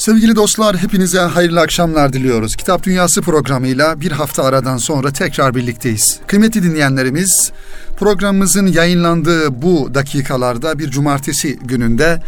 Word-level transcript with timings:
Sevgili 0.00 0.36
dostlar 0.36 0.76
hepinize 0.76 1.18
hayırlı 1.18 1.60
akşamlar 1.60 2.12
diliyoruz. 2.12 2.56
Kitap 2.56 2.82
Dünyası 2.82 3.22
programıyla 3.22 4.00
bir 4.00 4.12
hafta 4.12 4.44
aradan 4.44 4.76
sonra 4.76 5.12
tekrar 5.12 5.54
birlikteyiz. 5.54 6.20
Kıymetli 6.26 6.62
dinleyenlerimiz 6.62 7.52
programımızın 7.98 8.66
yayınlandığı 8.66 9.62
bu 9.62 9.94
dakikalarda 9.94 10.78
bir 10.78 10.90
cumartesi 10.90 11.58
gününde 11.58 12.22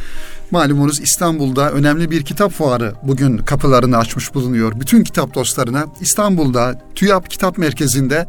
malumunuz 0.51 1.01
İstanbul'da 1.01 1.71
önemli 1.73 2.11
bir 2.11 2.23
kitap 2.23 2.53
fuarı 2.53 2.95
bugün 3.03 3.39
kapılarını 3.39 3.97
açmış 3.99 4.35
bulunuyor. 4.35 4.81
Bütün 4.81 5.05
kitap 5.05 5.35
dostlarına 5.35 5.87
İstanbul'da 6.01 6.81
TÜYAP 6.95 7.31
Kitap 7.31 7.59
Merkezi'nde 7.59 8.27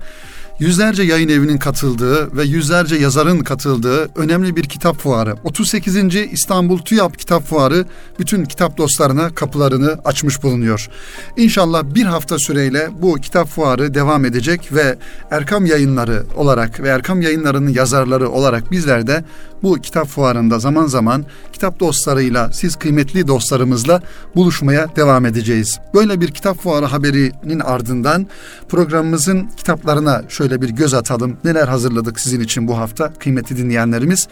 yüzlerce 0.59 1.04
yayın 1.04 1.29
evinin 1.29 1.57
katıldığı 1.57 2.38
ve 2.38 2.43
yüzlerce 2.43 2.96
yazarın 2.96 3.39
katıldığı 3.39 4.09
önemli 4.15 4.55
bir 4.55 4.64
kitap 4.64 4.97
fuarı. 4.97 5.36
38. 5.43 6.15
İstanbul 6.32 6.78
TÜYAP 6.78 7.19
Kitap 7.19 7.43
Fuarı 7.43 7.86
bütün 8.19 8.45
kitap 8.45 8.78
dostlarına 8.78 9.29
kapılarını 9.36 10.00
açmış 10.05 10.43
bulunuyor. 10.43 10.89
İnşallah 11.37 11.83
bir 11.83 12.05
hafta 12.05 12.39
süreyle 12.39 12.89
bu 13.01 13.15
kitap 13.15 13.47
fuarı 13.47 13.93
devam 13.93 14.25
edecek 14.25 14.73
ve 14.73 14.97
Erkam 15.31 15.65
Yayınları 15.65 16.23
olarak 16.36 16.79
ve 16.79 16.87
Erkam 16.87 17.21
Yayınları'nın 17.21 17.70
yazarları 17.70 18.29
olarak 18.29 18.71
bizler 18.71 19.07
de 19.07 19.23
bu 19.63 19.81
kitap 19.81 20.07
fuarında 20.07 20.59
zaman 20.59 20.85
zaman 20.85 21.25
kitap 21.53 21.79
dostlarıyla, 21.79 22.51
siz 22.51 22.75
kıymetli 22.75 23.27
dostlarımızla 23.27 24.01
buluşmaya 24.36 24.95
devam 24.95 25.25
edeceğiz. 25.25 25.79
Böyle 25.93 26.21
bir 26.21 26.31
kitap 26.31 26.57
fuarı 26.61 26.86
haberinin 26.86 27.59
ardından 27.59 28.27
programımızın 28.69 29.49
kitaplarına 29.57 30.23
şöyle 30.29 30.61
bir 30.61 30.69
göz 30.69 30.93
atalım. 30.93 31.37
Neler 31.43 31.67
hazırladık 31.67 32.19
sizin 32.19 32.39
için 32.39 32.67
bu 32.67 32.77
hafta 32.77 33.13
kıymetli 33.13 33.58
dinleyenlerimiz. 33.58 34.27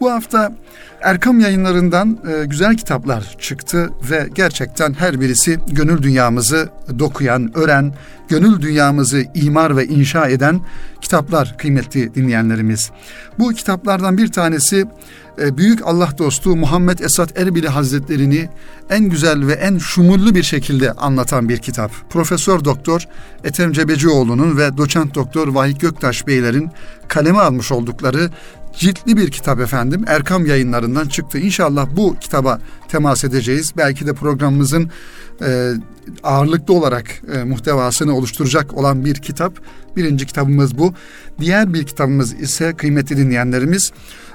Bu 0.00 0.10
hafta 0.12 0.52
Erkam 1.02 1.40
yayınlarından 1.40 2.18
e, 2.28 2.46
güzel 2.46 2.76
kitaplar 2.76 3.36
çıktı 3.38 3.90
ve 4.10 4.28
gerçekten 4.34 4.92
her 4.92 5.20
birisi 5.20 5.58
gönül 5.68 6.02
dünyamızı 6.02 6.68
dokuyan, 6.98 7.50
ören, 7.54 7.94
gönül 8.28 8.62
dünyamızı 8.62 9.24
imar 9.34 9.76
ve 9.76 9.86
inşa 9.86 10.28
eden 10.28 10.60
kitaplar 11.00 11.54
kıymetli 11.58 12.14
dinleyenlerimiz. 12.14 12.90
Bu 13.38 13.52
kitaplardan 13.52 14.18
bir 14.18 14.28
tanesi 14.28 14.86
e, 15.40 15.56
büyük 15.56 15.86
Allah 15.86 16.08
dostu 16.18 16.56
Muhammed 16.56 16.98
Esat 16.98 17.38
Erbili 17.38 17.68
Hazretlerini 17.68 18.48
en 18.90 19.04
güzel 19.04 19.46
ve 19.46 19.52
en 19.52 19.78
şumullü 19.78 20.34
bir 20.34 20.42
şekilde 20.42 20.92
anlatan 20.92 21.48
bir 21.48 21.58
kitap. 21.58 21.90
Profesör 22.10 22.64
Doktor 22.64 23.08
Ethem 23.44 23.72
Cebecioğlu'nun 23.72 24.56
ve 24.56 24.76
Doçent 24.76 25.14
Doktor 25.14 25.48
Vahik 25.48 25.80
Göktaş 25.80 26.26
Beylerin 26.26 26.70
kaleme 27.08 27.38
almış 27.38 27.72
oldukları 27.72 28.30
ciltli 28.78 29.16
bir 29.16 29.30
kitap 29.30 29.60
efendim. 29.60 30.04
Erkam 30.06 30.46
yayınlarından 30.46 31.08
çıktı. 31.08 31.38
İnşallah 31.38 31.86
bu 31.96 32.16
kitaba 32.20 32.60
temas 32.88 33.24
edeceğiz. 33.24 33.72
Belki 33.76 34.06
de 34.06 34.12
programımızın 34.12 34.90
e, 35.42 35.72
ağırlıklı 36.22 36.74
olarak 36.74 37.06
e, 37.34 37.44
muhtevasını 37.44 38.16
oluşturacak 38.16 38.74
olan 38.74 39.04
bir 39.04 39.14
kitap. 39.14 39.58
Birinci 39.96 40.26
kitabımız 40.26 40.78
bu. 40.78 40.94
Diğer 41.40 41.74
bir 41.74 41.84
kitabımız 41.84 42.40
ise 42.40 42.72
kıymetli 42.72 43.16
dinleyenlerimiz 43.16 43.92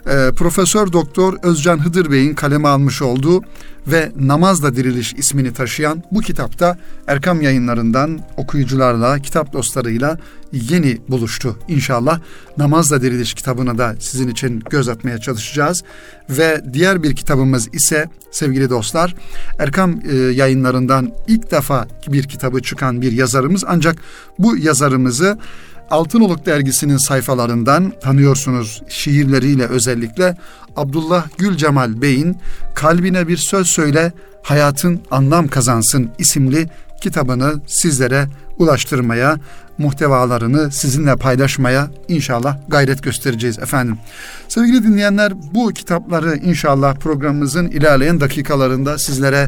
e, 0.09 0.31
Profesör 0.31 0.93
Doktor 0.93 1.33
Özcan 1.43 1.85
Hıdır 1.85 2.11
Bey'in 2.11 2.33
kaleme 2.33 2.67
almış 2.67 3.01
olduğu 3.01 3.41
ve 3.87 4.11
Namazla 4.19 4.75
Diriliş 4.75 5.13
ismini 5.13 5.53
taşıyan 5.53 6.03
bu 6.11 6.19
kitapta 6.19 6.77
Erkam 7.07 7.41
yayınlarından 7.41 8.19
okuyucularla, 8.37 9.19
kitap 9.19 9.53
dostlarıyla 9.53 10.19
yeni 10.51 10.97
buluştu. 11.09 11.59
İnşallah 11.67 12.19
Namazla 12.57 13.01
Diriliş 13.01 13.33
kitabına 13.33 13.77
da 13.77 13.95
sizin 13.99 14.27
için 14.27 14.63
göz 14.69 14.89
atmaya 14.89 15.17
çalışacağız. 15.17 15.83
Ve 16.29 16.61
diğer 16.73 17.03
bir 17.03 17.15
kitabımız 17.15 17.73
ise 17.73 18.05
sevgili 18.31 18.69
dostlar 18.69 19.15
Erkam 19.59 19.99
e, 20.11 20.15
yayınlarından 20.15 21.11
ilk 21.27 21.51
defa 21.51 21.87
bir 22.07 22.23
kitabı 22.23 22.61
çıkan 22.61 23.01
bir 23.01 23.11
yazarımız 23.11 23.63
ancak 23.67 23.95
bu 24.39 24.57
yazarımızı 24.57 25.37
Altınoluk 25.89 26.45
dergisinin 26.45 26.97
sayfalarından 26.97 27.93
tanıyorsunuz 28.01 28.83
şiirleriyle 28.87 29.67
özellikle 29.67 30.37
Abdullah 30.75 31.27
Gül 31.37 31.57
Cemal 31.57 32.01
Bey'in 32.01 32.37
Kalbine 32.75 33.27
Bir 33.27 33.37
Söz 33.37 33.67
Söyle 33.67 34.11
Hayatın 34.43 35.01
Anlam 35.11 35.47
Kazansın 35.47 36.09
isimli 36.17 36.69
kitabını 37.01 37.61
sizlere 37.67 38.27
ulaştırmaya, 38.57 39.37
muhtevalarını 39.77 40.71
sizinle 40.71 41.15
paylaşmaya 41.15 41.87
inşallah 42.07 42.57
gayret 42.67 43.03
göstereceğiz 43.03 43.59
efendim. 43.59 43.97
Sevgili 44.47 44.83
dinleyenler 44.83 45.33
bu 45.53 45.69
kitapları 45.69 46.35
inşallah 46.35 46.95
programımızın 46.95 47.67
ilerleyen 47.67 48.19
dakikalarında 48.19 48.97
sizlere 48.97 49.47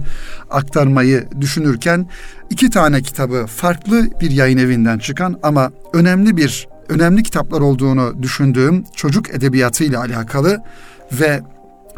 aktarmayı 0.49 1.27
düşünürken 1.41 2.09
iki 2.49 2.69
tane 2.69 3.01
kitabı 3.01 3.45
farklı 3.45 4.07
bir 4.21 4.31
yayın 4.31 4.57
evinden 4.57 4.97
çıkan 4.97 5.39
ama 5.43 5.71
önemli 5.93 6.37
bir 6.37 6.67
önemli 6.89 7.23
kitaplar 7.23 7.61
olduğunu 7.61 8.23
düşündüğüm 8.23 8.83
çocuk 8.95 9.29
edebiyatı 9.29 9.83
ile 9.83 9.97
alakalı 9.97 10.63
ve 11.11 11.41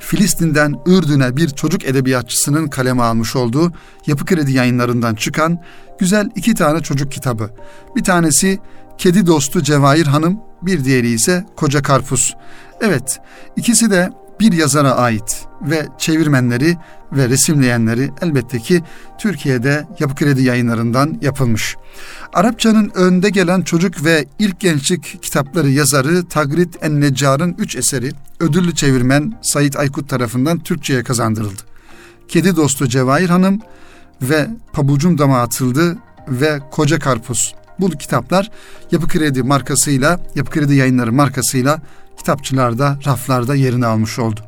Filistin'den 0.02 0.76
Ürdün'e 0.86 1.38
bir 1.38 1.50
çocuk 1.50 1.86
edebiyatçısının 1.86 2.68
kaleme 2.68 3.04
almış 3.04 3.36
olduğu 3.36 3.72
Yapı 4.08 4.26
Kredi 4.26 4.52
yayınlarından 4.52 5.16
çıkan 5.16 5.64
güzel 6.00 6.30
iki 6.36 6.56
tane 6.56 6.80
çocuk 6.82 7.12
kitabı. 7.12 7.50
Bir 7.96 8.04
tanesi 8.04 8.60
Kedi 8.98 9.28
Dostu 9.28 9.62
Cevahir 9.64 10.06
Hanım, 10.06 10.40
bir 10.62 10.84
diğeri 10.86 11.10
ise 11.10 11.46
Koca 11.56 11.82
Karpuz. 11.82 12.36
Evet, 12.82 13.20
ikisi 13.56 13.92
de 13.92 14.10
bir 14.42 14.54
yazara 14.54 14.92
ait 14.92 15.46
ve 15.62 15.88
çevirmenleri 15.98 16.78
ve 17.12 17.30
resimleyenleri 17.30 18.12
elbette 18.22 18.60
ki 18.60 18.84
Türkiye'de 19.20 19.88
Yapı 20.00 20.16
Kredi 20.16 20.44
yayınlarından 20.44 21.18
yapılmış. 21.22 21.76
Arapçanın 22.34 22.92
önde 22.96 23.30
gelen 23.30 23.62
çocuk 23.62 24.06
ve 24.06 24.26
ilk 24.40 24.60
gençlik 24.60 25.24
kitapları 25.24 25.70
yazarı 25.70 26.28
Tagrit 26.28 26.78
En-Neccar'ın 26.82 27.56
üç 27.58 27.76
eseri 27.76 28.12
ödüllü 28.40 28.76
çevirmen 28.76 29.40
Sait 29.42 29.78
Aykut 29.78 30.10
tarafından 30.10 30.60
Türkçe'ye 30.60 31.04
kazandırıldı. 31.04 31.62
Kedi 32.28 32.56
dostu 32.56 32.88
Cevahir 32.88 33.30
Hanım 33.30 33.60
ve 34.22 34.48
Pabucum 34.74 35.18
Dama 35.18 35.42
Atıldı 35.42 35.98
ve 36.28 36.60
Koca 36.72 37.00
Karpuz. 37.00 37.56
Bu 37.80 37.90
kitaplar 37.90 38.52
Yapı 38.92 39.08
Kredi 39.08 39.44
markasıyla, 39.44 40.20
Yapı 40.36 40.52
Kredi 40.52 40.76
yayınları 40.76 41.12
markasıyla 41.12 41.82
kitapçılarda, 42.22 42.98
raflarda 43.06 43.56
yerini 43.56 43.86
almış 43.86 44.20
oldu. 44.20 44.40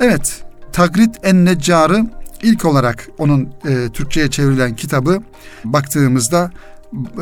Evet, 0.00 0.42
Tagrit 0.72 1.16
En-Neccar'ı 1.22 2.06
ilk 2.42 2.64
olarak 2.64 3.08
onun 3.18 3.48
e, 3.68 3.88
Türkçe'ye 3.92 4.30
çevrilen 4.30 4.76
kitabı 4.76 5.18
baktığımızda 5.64 6.50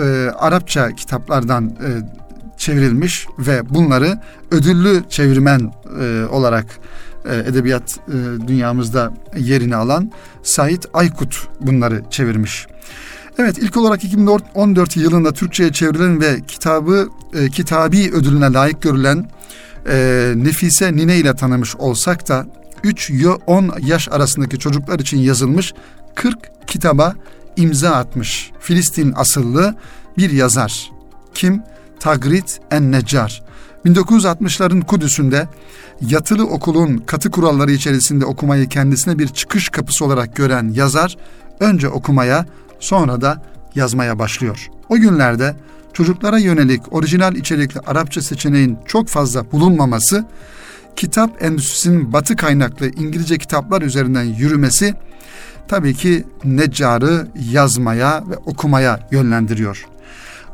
e, 0.00 0.30
Arapça 0.38 0.92
kitaplardan 0.92 1.66
e, 1.66 1.88
çevrilmiş 2.56 3.26
ve 3.38 3.70
bunları 3.70 4.20
ödüllü 4.50 5.02
çevirmen 5.08 5.72
e, 6.00 6.24
olarak 6.30 6.66
e, 7.30 7.36
edebiyat 7.36 7.98
e, 8.08 8.48
dünyamızda 8.48 9.12
yerini 9.36 9.76
alan 9.76 10.12
Sait 10.42 10.86
Aykut 10.94 11.48
bunları 11.60 12.02
çevirmiş. 12.10 12.66
Evet 13.38 13.59
ilk 13.59 13.76
olarak 13.76 14.04
2014 14.04 14.97
yılında 14.97 15.32
Türkçe'ye 15.32 15.72
çevrilen 15.72 16.21
ve 16.21 16.41
kitabı 16.49 17.09
e, 17.34 17.49
kitabi 17.49 18.10
ödülüne 18.12 18.53
layık 18.53 18.82
görülen 18.82 19.31
e, 19.88 20.32
Nefise 20.37 20.97
Nine 20.97 21.16
ile 21.16 21.34
tanımış 21.34 21.77
olsak 21.77 22.28
da 22.28 22.47
3-10 22.84 23.84
yaş 23.87 24.09
arasındaki 24.09 24.59
çocuklar 24.59 24.98
için 24.98 25.19
yazılmış 25.19 25.75
40 26.15 26.66
kitaba 26.66 27.15
imza 27.56 27.91
atmış. 27.91 28.50
Filistin 28.60 29.12
asıllı 29.16 29.75
bir 30.19 30.31
yazar. 30.31 30.91
Kim? 31.34 31.62
Tagrit 32.00 32.60
en-Neccar. 32.71 33.43
1960'ların 33.86 34.86
Kudüs'ünde 34.86 35.48
yatılı 36.01 36.47
okulun 36.47 36.98
katı 36.98 37.30
kuralları 37.30 37.72
içerisinde 37.72 38.24
okumayı 38.24 38.68
kendisine 38.68 39.18
bir 39.18 39.28
çıkış 39.28 39.68
kapısı 39.68 40.04
olarak 40.04 40.36
gören 40.36 40.68
yazar 40.68 41.16
önce 41.60 41.89
okumaya 41.89 42.47
sonra 42.80 43.21
da 43.21 43.42
yazmaya 43.75 44.19
başlıyor. 44.19 44.69
O 44.89 44.97
günlerde 44.97 45.57
çocuklara 45.92 46.39
yönelik 46.39 46.92
orijinal 46.92 47.36
içerikli 47.36 47.80
Arapça 47.80 48.22
seçeneğin 48.22 48.78
çok 48.86 49.09
fazla 49.09 49.53
bulunmaması, 49.53 50.25
kitap 50.97 51.42
endüstrisinin 51.42 52.13
batı 52.13 52.36
kaynaklı 52.36 52.89
İngilizce 52.89 53.39
kitaplar 53.39 53.83
üzerinden 53.83 54.25
yürümesi 54.25 54.95
tabii 55.69 55.95
ki 55.95 56.25
Neccar'ı 56.45 57.28
yazmaya 57.51 58.25
ve 58.28 58.36
okumaya 58.36 59.09
yönlendiriyor. 59.10 59.86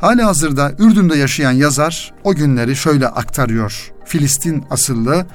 Hali 0.01 0.23
hazırda 0.23 0.73
Ürdün'de 0.79 1.17
yaşayan 1.17 1.53
yazar 1.53 2.15
o 2.25 2.35
günleri 2.35 2.77
şöyle 2.77 3.09
aktarıyor. 3.09 3.93
Filistin 4.05 4.65
asıllı 4.71 5.27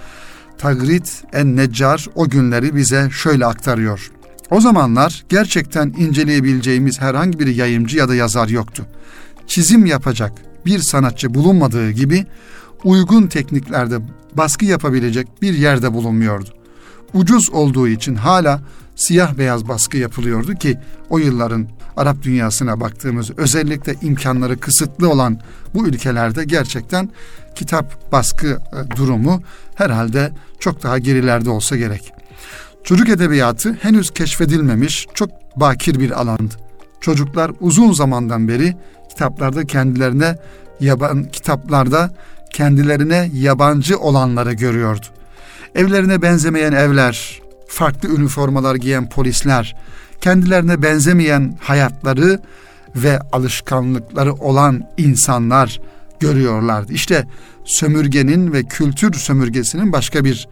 Tagrit 0.58 1.24
en 1.34 1.56
Neccar 1.56 2.06
o 2.16 2.30
günleri 2.30 2.76
bize 2.76 3.10
şöyle 3.12 3.46
aktarıyor. 3.46 4.12
O 4.52 4.62
zamanlar 4.62 5.26
gerçekten 5.30 5.94
inceleyebileceğimiz 5.98 7.02
herhangi 7.02 7.40
bir 7.40 7.48
yayımcı 7.48 7.98
ya 7.98 8.10
da 8.10 8.16
yazar 8.16 8.48
yoktu. 8.48 8.86
Çizim 9.48 9.86
yapacak 9.86 10.32
bir 10.66 10.80
sanatçı 10.80 11.34
bulunmadığı 11.34 11.92
gibi 11.92 12.26
uygun 12.84 13.28
tekniklerde 13.28 14.00
baskı 14.34 14.66
yapabilecek 14.66 15.42
bir 15.42 15.54
yerde 15.54 15.94
bulunmuyordu. 15.94 16.50
Ucuz 17.14 17.50
olduğu 17.50 17.88
için 17.88 18.16
hala 18.16 18.62
siyah 18.96 19.38
beyaz 19.38 19.68
baskı 19.68 19.98
yapılıyordu 19.98 20.56
ki 20.56 20.78
o 21.10 21.18
yılların 21.18 21.68
Arap 21.98 22.24
dünyasına 22.24 22.80
baktığımız 22.80 23.32
özellikle 23.38 23.96
imkanları 24.02 24.60
kısıtlı 24.60 25.10
olan 25.10 25.40
bu 25.74 25.88
ülkelerde 25.88 26.44
gerçekten 26.44 27.10
kitap 27.56 28.12
baskı 28.12 28.48
e, 28.48 28.96
durumu 28.96 29.42
herhalde 29.76 30.32
çok 30.60 30.84
daha 30.84 30.98
gerilerde 30.98 31.50
olsa 31.50 31.76
gerek. 31.76 32.14
Çocuk 32.84 33.10
edebiyatı 33.10 33.74
henüz 33.74 34.12
keşfedilmemiş 34.12 35.08
çok 35.14 35.30
bakir 35.56 36.00
bir 36.00 36.22
alandı. 36.22 36.54
Çocuklar 37.02 37.52
uzun 37.60 37.94
zamandan 37.94 38.48
beri 38.48 38.76
kitaplarda 39.10 39.66
kendilerine 39.66 40.38
yaban 40.80 41.24
kitaplarda 41.24 42.12
kendilerine 42.54 43.30
yabancı 43.34 44.00
olanları 44.00 44.54
görüyordu. 44.54 45.06
Evlerine 45.76 46.22
benzemeyen 46.22 46.72
evler, 46.72 47.42
farklı 47.68 48.10
üniformalar 48.10 48.76
giyen 48.76 49.10
polisler, 49.10 49.76
kendilerine 50.22 50.82
benzemeyen 50.82 51.58
hayatları 51.62 52.40
ve 52.96 53.20
alışkanlıkları 53.32 54.34
olan 54.34 54.84
insanlar 54.98 55.82
görüyorlardı. 56.20 56.94
İşte 56.94 57.28
sömürgenin 57.66 58.54
ve 58.54 58.64
kültür 58.64 59.14
sömürgesinin 59.14 59.94
başka 59.94 60.24
bir 60.24 60.48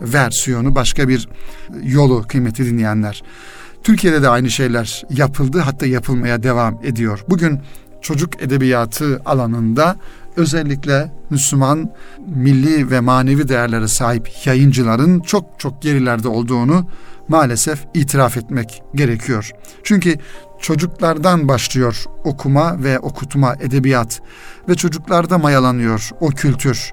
versiyonu, 0.00 0.74
başka 0.74 1.08
bir 1.08 1.28
yolu 1.82 2.24
kıymeti 2.28 2.66
dinleyenler. 2.66 3.22
Türkiye'de 3.82 4.22
de 4.22 4.28
aynı 4.28 4.50
şeyler 4.50 5.02
yapıldı 5.10 5.58
hatta 5.58 5.86
yapılmaya 5.86 6.42
devam 6.42 6.78
ediyor. 6.84 7.24
Bugün 7.28 7.60
çocuk 8.00 8.42
edebiyatı 8.42 9.22
alanında 9.24 9.96
özellikle 10.36 11.12
Müslüman 11.30 11.90
milli 12.26 12.90
ve 12.90 13.00
manevi 13.00 13.48
değerlere 13.48 13.88
sahip 13.88 14.46
yayıncıların 14.46 15.20
çok 15.20 15.44
çok 15.58 15.82
gerilerde 15.82 16.28
olduğunu 16.28 16.86
maalesef 17.28 17.84
itiraf 17.94 18.36
etmek 18.36 18.82
gerekiyor. 18.94 19.50
Çünkü 19.82 20.14
çocuklardan 20.60 21.48
başlıyor 21.48 22.04
okuma 22.24 22.82
ve 22.84 22.98
okutma 22.98 23.54
edebiyat 23.60 24.20
ve 24.68 24.74
çocuklarda 24.74 25.38
mayalanıyor 25.38 26.10
o 26.20 26.28
kültür. 26.28 26.92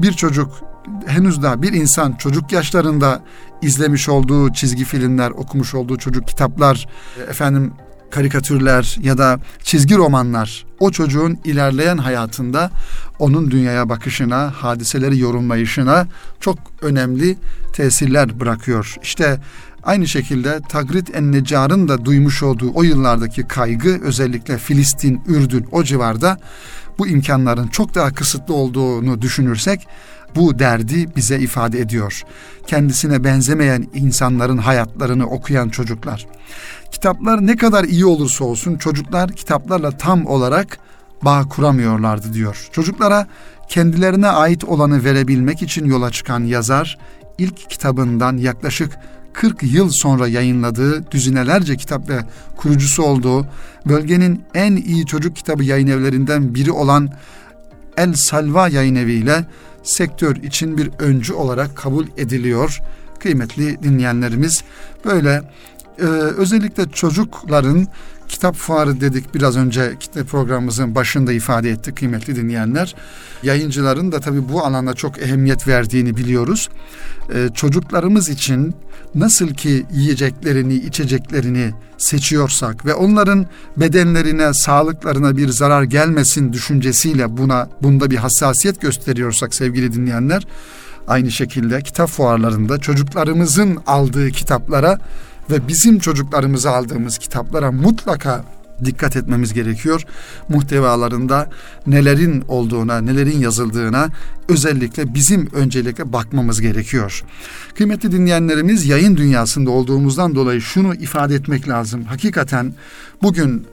Bir 0.00 0.12
çocuk 0.12 0.71
henüz 1.06 1.42
daha 1.42 1.62
bir 1.62 1.72
insan 1.72 2.12
çocuk 2.12 2.52
yaşlarında 2.52 3.22
izlemiş 3.62 4.08
olduğu 4.08 4.52
çizgi 4.52 4.84
filmler, 4.84 5.30
okumuş 5.30 5.74
olduğu 5.74 5.96
çocuk 5.96 6.28
kitaplar, 6.28 6.88
efendim 7.28 7.72
karikatürler 8.10 8.96
ya 9.02 9.18
da 9.18 9.40
çizgi 9.62 9.96
romanlar 9.96 10.66
o 10.80 10.90
çocuğun 10.90 11.38
ilerleyen 11.44 11.98
hayatında 11.98 12.70
onun 13.18 13.50
dünyaya 13.50 13.88
bakışına, 13.88 14.52
hadiseleri 14.56 15.18
yorumlayışına 15.18 16.06
çok 16.40 16.58
önemli 16.82 17.36
tesirler 17.72 18.40
bırakıyor. 18.40 18.96
İşte 19.02 19.40
aynı 19.82 20.08
şekilde 20.08 20.60
Tagrit 20.68 21.16
en-Necar'ın 21.16 21.88
da 21.88 22.04
duymuş 22.04 22.42
olduğu 22.42 22.70
o 22.74 22.82
yıllardaki 22.82 23.42
kaygı 23.48 24.00
özellikle 24.02 24.58
Filistin, 24.58 25.22
Ürdün 25.26 25.66
o 25.72 25.84
civarda 25.84 26.38
bu 26.98 27.08
imkanların 27.08 27.68
çok 27.68 27.94
daha 27.94 28.14
kısıtlı 28.14 28.54
olduğunu 28.54 29.22
düşünürsek 29.22 29.88
bu 30.36 30.58
derdi 30.58 31.16
bize 31.16 31.38
ifade 31.38 31.80
ediyor. 31.80 32.22
Kendisine 32.66 33.24
benzemeyen 33.24 33.86
insanların 33.94 34.58
hayatlarını 34.58 35.26
okuyan 35.26 35.68
çocuklar. 35.68 36.26
Kitaplar 36.92 37.46
ne 37.46 37.56
kadar 37.56 37.84
iyi 37.84 38.06
olursa 38.06 38.44
olsun 38.44 38.76
çocuklar 38.76 39.32
kitaplarla 39.32 39.90
tam 39.90 40.26
olarak 40.26 40.78
bağ 41.22 41.48
kuramıyorlardı 41.48 42.32
diyor. 42.32 42.68
Çocuklara 42.72 43.26
kendilerine 43.68 44.28
ait 44.28 44.64
olanı 44.64 45.04
verebilmek 45.04 45.62
için 45.62 45.84
yola 45.84 46.10
çıkan 46.10 46.44
yazar 46.44 46.98
ilk 47.38 47.70
kitabından 47.70 48.36
yaklaşık 48.36 48.98
40 49.32 49.62
yıl 49.62 49.90
sonra 49.90 50.28
yayınladığı 50.28 51.10
düzinelerce 51.10 51.76
kitap 51.76 52.08
ve 52.08 52.18
kurucusu 52.56 53.02
olduğu 53.02 53.46
bölgenin 53.86 54.42
en 54.54 54.76
iyi 54.76 55.06
çocuk 55.06 55.36
kitabı 55.36 55.64
yayın 55.64 55.86
evlerinden 55.86 56.54
biri 56.54 56.72
olan 56.72 57.10
El 57.96 58.14
Salva 58.14 58.68
yayın 58.68 58.94
eviyle 58.94 59.44
sektör 59.82 60.36
için 60.36 60.78
bir 60.78 60.90
öncü 60.98 61.32
olarak 61.32 61.76
kabul 61.76 62.06
ediliyor. 62.16 62.80
Kıymetli 63.18 63.82
dinleyenlerimiz 63.82 64.64
böyle 65.04 65.42
e, 65.98 66.04
özellikle 66.36 66.90
çocukların 66.90 67.88
kitap 68.32 68.56
fuarı 68.56 69.00
dedik 69.00 69.34
biraz 69.34 69.56
önce 69.56 69.96
programımızın 70.30 70.94
başında 70.94 71.32
ifade 71.32 71.70
etti 71.70 71.94
kıymetli 71.94 72.36
dinleyenler. 72.36 72.94
Yayıncıların 73.42 74.12
da 74.12 74.20
tabii 74.20 74.48
bu 74.48 74.64
alanda 74.64 74.94
çok 74.94 75.18
ehemmiyet 75.18 75.68
verdiğini 75.68 76.16
biliyoruz. 76.16 76.68
Ee, 77.34 77.48
çocuklarımız 77.54 78.28
için 78.28 78.74
nasıl 79.14 79.48
ki 79.48 79.86
yiyeceklerini, 79.92 80.74
içeceklerini 80.74 81.72
seçiyorsak 81.98 82.86
ve 82.86 82.94
onların 82.94 83.46
bedenlerine, 83.76 84.54
sağlıklarına 84.54 85.36
bir 85.36 85.48
zarar 85.48 85.82
gelmesin 85.82 86.52
düşüncesiyle 86.52 87.36
buna 87.36 87.68
bunda 87.82 88.10
bir 88.10 88.16
hassasiyet 88.16 88.80
gösteriyorsak 88.80 89.54
sevgili 89.54 89.92
dinleyenler, 89.92 90.46
aynı 91.08 91.30
şekilde 91.30 91.82
kitap 91.82 92.08
fuarlarında 92.08 92.78
çocuklarımızın 92.78 93.78
aldığı 93.86 94.30
kitaplara 94.30 94.98
ve 95.52 95.68
bizim 95.68 95.98
çocuklarımıza 95.98 96.70
aldığımız 96.70 97.18
kitaplara 97.18 97.72
mutlaka 97.72 98.44
dikkat 98.84 99.16
etmemiz 99.16 99.52
gerekiyor. 99.52 100.02
Muhtevalarında 100.48 101.50
nelerin 101.86 102.44
olduğuna, 102.48 103.00
nelerin 103.00 103.38
yazıldığına 103.38 104.08
özellikle 104.48 105.14
bizim 105.14 105.48
öncelikle 105.52 106.12
bakmamız 106.12 106.60
gerekiyor. 106.60 107.24
Kıymetli 107.74 108.12
dinleyenlerimiz 108.12 108.86
yayın 108.86 109.16
dünyasında 109.16 109.70
olduğumuzdan 109.70 110.34
dolayı 110.34 110.60
şunu 110.60 110.94
ifade 110.94 111.34
etmek 111.34 111.68
lazım. 111.68 112.04
Hakikaten 112.04 112.74
bugün 113.22 113.66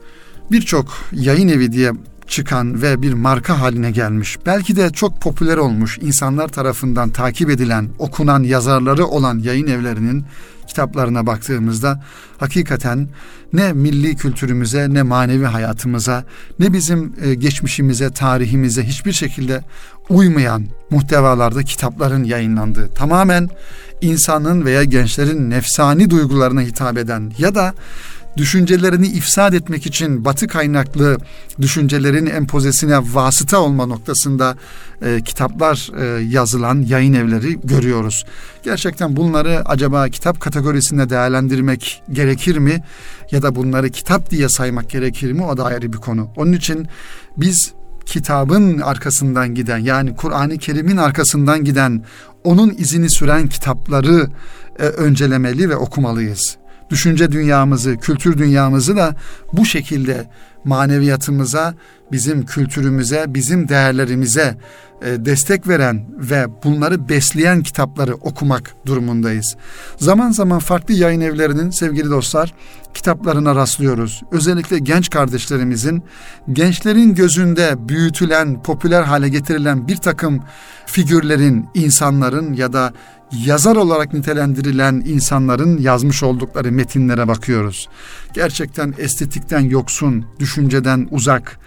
birçok 0.51 0.87
yayın 1.11 1.47
evi 1.47 1.71
diye 1.71 1.91
çıkan 2.27 2.81
ve 2.81 3.01
bir 3.01 3.13
marka 3.13 3.59
haline 3.59 3.91
gelmiş. 3.91 4.37
Belki 4.45 4.75
de 4.75 4.89
çok 4.89 5.21
popüler 5.21 5.57
olmuş, 5.57 5.97
insanlar 6.01 6.47
tarafından 6.47 7.09
takip 7.09 7.49
edilen, 7.49 7.89
okunan 7.99 8.43
yazarları 8.43 9.05
olan 9.05 9.39
yayın 9.39 9.67
evlerinin 9.67 10.25
kitaplarına 10.69 11.25
baktığımızda 11.25 12.03
hakikaten 12.37 13.07
ne 13.53 13.73
milli 13.73 14.15
kültürümüze 14.15 14.93
ne 14.93 15.01
manevi 15.01 15.45
hayatımıza 15.45 16.23
ne 16.59 16.73
bizim 16.73 17.13
e, 17.21 17.33
geçmişimize, 17.33 18.09
tarihimize 18.09 18.83
hiçbir 18.83 19.13
şekilde 19.13 19.63
uymayan 20.09 20.65
muhtevalarda 20.89 21.63
kitapların 21.63 22.23
yayınlandığı 22.23 22.87
tamamen 22.87 23.49
insanın 24.01 24.65
veya 24.65 24.83
gençlerin 24.83 25.49
nefsani 25.49 26.09
duygularına 26.09 26.61
hitap 26.61 26.97
eden 26.97 27.31
ya 27.37 27.55
da 27.55 27.73
düşüncelerini 28.37 29.07
ifsad 29.07 29.53
etmek 29.53 29.85
için 29.85 30.25
batı 30.25 30.47
kaynaklı 30.47 31.17
düşüncelerin 31.61 32.25
empozesine 32.25 32.97
vasıta 32.97 33.59
olma 33.59 33.85
noktasında 33.85 34.55
e, 35.01 35.21
kitaplar 35.25 35.91
e, 36.01 36.23
yazılan 36.23 36.81
yayın 36.81 37.13
evleri 37.13 37.59
görüyoruz. 37.63 38.25
Gerçekten 38.63 39.15
bunları 39.15 39.61
acaba 39.65 40.09
kitap 40.09 40.39
kategorisinde 40.39 41.09
değerlendirmek 41.09 42.03
gerekir 42.11 42.57
mi? 42.57 42.83
Ya 43.31 43.41
da 43.41 43.55
bunları 43.55 43.89
kitap 43.89 44.31
diye 44.31 44.49
saymak 44.49 44.89
gerekir 44.89 45.31
mi? 45.31 45.45
O 45.45 45.57
da 45.57 45.65
ayrı 45.65 45.93
bir 45.93 45.97
konu. 45.97 46.29
Onun 46.35 46.53
için 46.53 46.87
biz 47.37 47.73
kitabın 48.05 48.79
arkasından 48.79 49.55
giden 49.55 49.77
yani 49.77 50.15
Kur'an-ı 50.15 50.57
Kerim'in 50.57 50.97
arkasından 50.97 51.63
giden 51.63 52.03
onun 52.43 52.75
izini 52.77 53.09
süren 53.09 53.47
kitapları 53.47 54.27
e, 54.79 54.83
öncelemeli 54.83 55.69
ve 55.69 55.75
okumalıyız 55.75 56.58
düşünce 56.89 57.31
dünyamızı, 57.31 57.97
kültür 57.97 58.37
dünyamızı 58.37 58.97
da 58.97 59.15
bu 59.53 59.65
şekilde 59.65 60.29
maneviyatımıza, 60.63 61.73
bizim 62.11 62.45
kültürümüze, 62.45 63.25
bizim 63.27 63.69
değerlerimize 63.69 64.57
e, 65.01 65.25
destek 65.25 65.67
veren 65.67 66.05
ve 66.17 66.47
bunları 66.63 67.09
besleyen 67.09 67.63
kitapları 67.63 68.15
okumak 68.15 68.75
durumundayız. 68.85 69.55
Zaman 69.97 70.31
zaman 70.31 70.59
farklı 70.59 70.93
yayın 70.93 71.21
evlerinin 71.21 71.69
sevgili 71.69 72.09
dostlar 72.09 72.53
kitaplarına 72.93 73.55
rastlıyoruz. 73.55 74.23
Özellikle 74.31 74.79
genç 74.79 75.09
kardeşlerimizin 75.09 76.03
gençlerin 76.53 77.15
gözünde 77.15 77.89
büyütülen, 77.89 78.63
popüler 78.63 79.03
hale 79.03 79.29
getirilen 79.29 79.87
bir 79.87 79.97
takım 79.97 80.43
figürlerin, 80.85 81.65
insanların 81.73 82.53
ya 82.53 82.73
da 82.73 82.93
yazar 83.45 83.75
olarak 83.75 84.13
nitelendirilen 84.13 85.03
insanların 85.05 85.77
yazmış 85.77 86.23
oldukları 86.23 86.71
metinlere 86.71 87.27
bakıyoruz. 87.27 87.89
Gerçekten 88.33 88.93
estetikten 88.97 89.59
yoksun, 89.61 90.25
düşünceden 90.39 91.07
uzak 91.11 91.59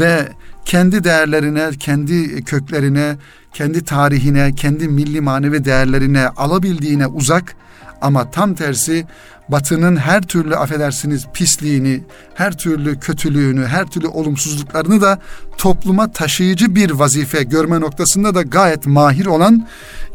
ve 0.00 0.28
kendi 0.64 1.04
değerlerine, 1.04 1.70
kendi 1.78 2.44
köklerine, 2.44 3.16
kendi 3.52 3.84
tarihine, 3.84 4.54
kendi 4.54 4.88
milli 4.88 5.20
manevi 5.20 5.64
değerlerine 5.64 6.28
alabildiğine 6.28 7.06
uzak 7.06 7.54
ama 8.00 8.30
tam 8.30 8.54
tersi 8.54 9.06
Batının 9.48 9.96
her 9.96 10.22
türlü 10.22 10.56
affedersiniz 10.56 11.26
pisliğini, 11.34 12.02
her 12.34 12.58
türlü 12.58 13.00
kötülüğünü, 13.00 13.66
her 13.66 13.86
türlü 13.86 14.06
olumsuzluklarını 14.06 15.00
da 15.00 15.18
topluma 15.58 16.12
taşıyıcı 16.12 16.74
bir 16.74 16.90
vazife 16.90 17.42
görme 17.42 17.80
noktasında 17.80 18.34
da 18.34 18.42
gayet 18.42 18.86
mahir 18.86 19.26
olan 19.26 19.68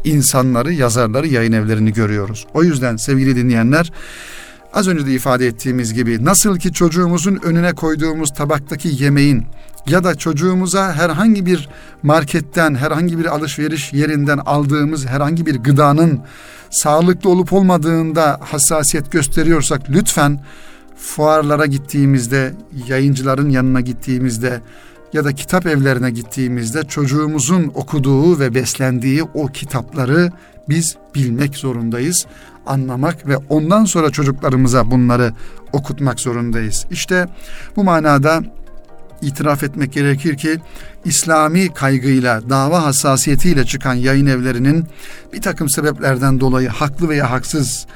insanları, 0.04 0.72
yazarları, 0.72 1.28
yayın 1.28 1.52
evlerini 1.52 1.92
görüyoruz. 1.92 2.46
O 2.54 2.62
yüzden 2.62 2.96
sevgili 2.96 3.36
dinleyenler 3.36 3.92
az 4.72 4.88
önce 4.88 5.06
de 5.06 5.12
ifade 5.12 5.46
ettiğimiz 5.46 5.94
gibi 5.94 6.24
nasıl 6.24 6.58
ki 6.58 6.72
çocuğumuzun 6.72 7.38
önüne 7.42 7.72
koyduğumuz 7.72 8.30
tabaktaki 8.30 9.02
yemeğin 9.04 9.46
ya 9.88 10.04
da 10.04 10.14
çocuğumuza 10.14 10.92
herhangi 10.92 11.46
bir 11.46 11.68
marketten, 12.02 12.74
herhangi 12.74 13.18
bir 13.18 13.24
alışveriş 13.24 13.92
yerinden 13.92 14.38
aldığımız 14.38 15.06
herhangi 15.06 15.46
bir 15.46 15.56
gıdanın 15.56 16.20
sağlıklı 16.70 17.30
olup 17.30 17.52
olmadığında 17.52 18.40
hassasiyet 18.40 19.12
gösteriyorsak 19.12 19.90
lütfen 19.90 20.40
fuarlara 20.96 21.66
gittiğimizde, 21.66 22.54
yayıncıların 22.88 23.50
yanına 23.50 23.80
gittiğimizde 23.80 24.60
ya 25.12 25.24
da 25.24 25.32
kitap 25.32 25.66
evlerine 25.66 26.10
gittiğimizde 26.10 26.82
çocuğumuzun 26.82 27.72
okuduğu 27.74 28.38
ve 28.40 28.54
beslendiği 28.54 29.22
o 29.22 29.46
kitapları 29.46 30.32
biz 30.68 30.96
bilmek 31.14 31.56
zorundayız, 31.56 32.26
anlamak 32.66 33.28
ve 33.28 33.36
ondan 33.36 33.84
sonra 33.84 34.10
çocuklarımıza 34.10 34.90
bunları 34.90 35.32
okutmak 35.72 36.20
zorundayız. 36.20 36.86
İşte 36.90 37.26
bu 37.76 37.84
manada 37.84 38.42
itiraf 39.22 39.62
etmek 39.62 39.92
gerekir 39.92 40.36
ki 40.36 40.58
İslami 41.04 41.74
kaygıyla, 41.74 42.50
dava 42.50 42.84
hassasiyetiyle 42.84 43.64
çıkan 43.64 43.94
yayın 43.94 44.26
evlerinin 44.26 44.86
bir 45.32 45.42
takım 45.42 45.68
sebeplerden 45.68 46.40
dolayı 46.40 46.68
haklı 46.68 47.08
veya 47.08 47.30
haksız, 47.30 47.86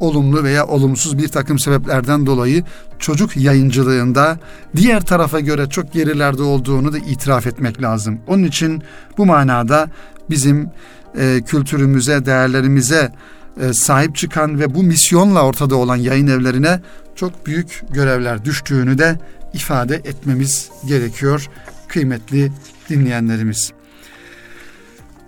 olumlu 0.00 0.44
veya 0.44 0.66
olumsuz 0.66 1.18
bir 1.18 1.28
takım 1.28 1.58
sebeplerden 1.58 2.26
dolayı 2.26 2.64
çocuk 2.98 3.36
yayıncılığında 3.36 4.38
diğer 4.76 5.04
tarafa 5.04 5.40
göre 5.40 5.68
çok 5.68 5.92
gerilerde 5.92 6.42
olduğunu 6.42 6.92
da 6.92 6.98
itiraf 6.98 7.46
etmek 7.46 7.82
lazım. 7.82 8.20
Onun 8.26 8.44
için 8.44 8.82
bu 9.18 9.26
manada 9.26 9.86
bizim 10.30 10.70
e, 11.18 11.40
kültürümüze, 11.46 12.26
değerlerimize 12.26 13.12
e, 13.60 13.72
sahip 13.72 14.16
çıkan 14.16 14.60
ve 14.60 14.74
bu 14.74 14.82
misyonla 14.82 15.42
ortada 15.44 15.76
olan 15.76 15.96
yayın 15.96 16.26
evlerine 16.26 16.80
çok 17.16 17.46
büyük 17.46 17.82
görevler 17.90 18.44
düştüğünü 18.44 18.98
de 18.98 19.18
ifade 19.54 19.94
etmemiz 19.94 20.70
gerekiyor 20.86 21.48
kıymetli 21.88 22.52
dinleyenlerimiz. 22.88 23.72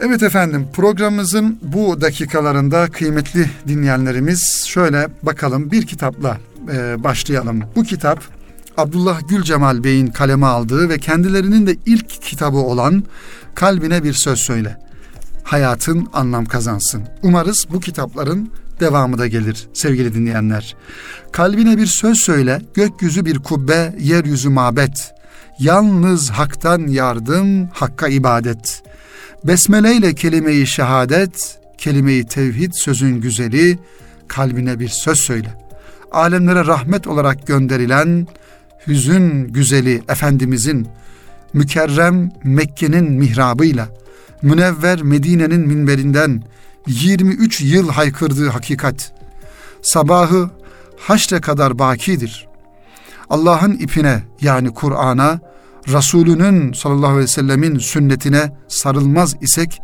Evet 0.00 0.22
efendim 0.22 0.68
programımızın 0.72 1.58
bu 1.62 2.00
dakikalarında 2.00 2.88
kıymetli 2.90 3.50
dinleyenlerimiz 3.68 4.64
şöyle 4.66 5.08
bakalım 5.22 5.70
bir 5.70 5.87
kitapla 5.87 6.38
e, 6.72 7.04
başlayalım. 7.04 7.62
Bu 7.76 7.84
kitap 7.84 8.22
Abdullah 8.76 9.28
Gülcemal 9.28 9.84
Bey'in 9.84 10.06
kaleme 10.06 10.46
aldığı 10.46 10.88
ve 10.88 10.99
kendilerinin 10.99 11.66
de 11.66 11.76
ilk 11.87 12.08
kitabı 12.08 12.56
olan 12.56 13.04
Kalbine 13.54 14.04
Bir 14.04 14.12
Söz 14.12 14.38
Söyle. 14.38 14.89
Hayatın 15.50 16.09
anlam 16.12 16.45
kazansın. 16.45 17.02
Umarız 17.23 17.66
bu 17.71 17.80
kitapların 17.80 18.50
devamı 18.80 19.19
da 19.19 19.26
gelir 19.26 19.69
sevgili 19.73 20.14
dinleyenler. 20.14 20.76
Kalbine 21.33 21.78
bir 21.78 21.87
söz 21.87 22.19
söyle, 22.19 22.62
gökyüzü 22.75 23.25
bir 23.25 23.38
kubbe, 23.38 23.95
yeryüzü 24.00 24.49
mabet. 24.49 25.12
Yalnız 25.59 26.30
haktan 26.30 26.87
yardım, 26.87 27.66
hakka 27.66 28.09
ibadet. 28.09 28.83
Besmele 29.45 29.95
ile 29.95 30.14
kelime-i 30.14 30.66
şehadet, 30.66 31.59
kelime-i 31.78 32.26
tevhid 32.26 32.73
sözün 32.73 33.21
güzeli, 33.21 33.78
kalbine 34.28 34.80
bir 34.80 34.88
söz 34.88 35.19
söyle. 35.19 35.54
Alemlere 36.12 36.66
rahmet 36.66 37.07
olarak 37.07 37.47
gönderilen 37.47 38.26
hüzün 38.87 39.49
güzeli 39.49 40.02
Efendimizin 40.09 40.88
mükerrem 41.52 42.30
Mekke'nin 42.45 43.12
mihrabıyla, 43.12 43.88
münevver 44.42 45.02
Medine'nin 45.02 45.61
minberinden 45.61 46.42
23 46.87 47.61
yıl 47.61 47.88
haykırdığı 47.90 48.49
hakikat, 48.49 49.12
sabahı 49.82 50.50
haşre 50.99 51.40
kadar 51.40 51.78
bakidir. 51.78 52.49
Allah'ın 53.30 53.73
ipine 53.73 54.23
yani 54.40 54.75
Kur'an'a, 54.75 55.40
Resulünün 55.88 56.73
sallallahu 56.73 57.11
aleyhi 57.11 57.23
ve 57.23 57.26
sellemin 57.26 57.78
sünnetine 57.78 58.52
sarılmaz 58.68 59.37
isek, 59.40 59.80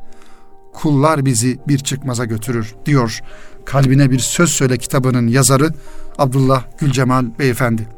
kullar 0.72 1.24
bizi 1.24 1.58
bir 1.68 1.78
çıkmaza 1.78 2.24
götürür 2.24 2.74
diyor. 2.86 3.20
Kalbine 3.64 4.10
bir 4.10 4.18
söz 4.18 4.50
söyle 4.50 4.78
kitabının 4.78 5.28
yazarı 5.28 5.70
Abdullah 6.18 6.64
Gülcemal 6.78 7.24
Beyefendi. 7.38 7.88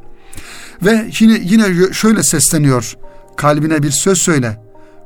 Ve 0.83 1.11
yine 1.21 1.39
yine 1.43 1.93
şöyle 1.93 2.23
sesleniyor. 2.23 2.97
Kalbine 3.37 3.83
bir 3.83 3.91
söz 3.91 4.19
söyle. 4.19 4.61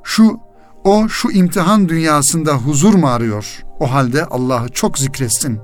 Şu 0.05 0.41
o 0.85 1.09
şu 1.09 1.31
imtihan 1.31 1.89
dünyasında 1.89 2.55
huzur 2.55 2.95
mu 2.95 3.09
arıyor? 3.09 3.63
O 3.81 3.93
halde 3.93 4.25
Allah'ı 4.25 4.69
çok 4.69 4.99
zikretsin. 4.99 5.61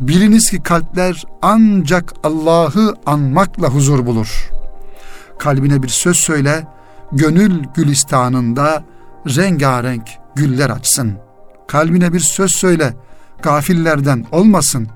Biliniz 0.00 0.50
ki 0.50 0.62
kalpler 0.62 1.24
ancak 1.42 2.12
Allah'ı 2.22 2.94
anmakla 3.06 3.68
huzur 3.68 4.06
bulur. 4.06 4.50
Kalbine 5.38 5.82
bir 5.82 5.88
söz 5.88 6.16
söyle, 6.16 6.66
gönül 7.12 7.64
gülistanında 7.74 8.84
rengarenk 9.26 10.08
güller 10.34 10.70
açsın. 10.70 11.18
Kalbine 11.68 12.12
bir 12.12 12.20
söz 12.20 12.50
söyle, 12.50 12.94
gafillerden 13.42 14.26
olmasın. 14.32 14.88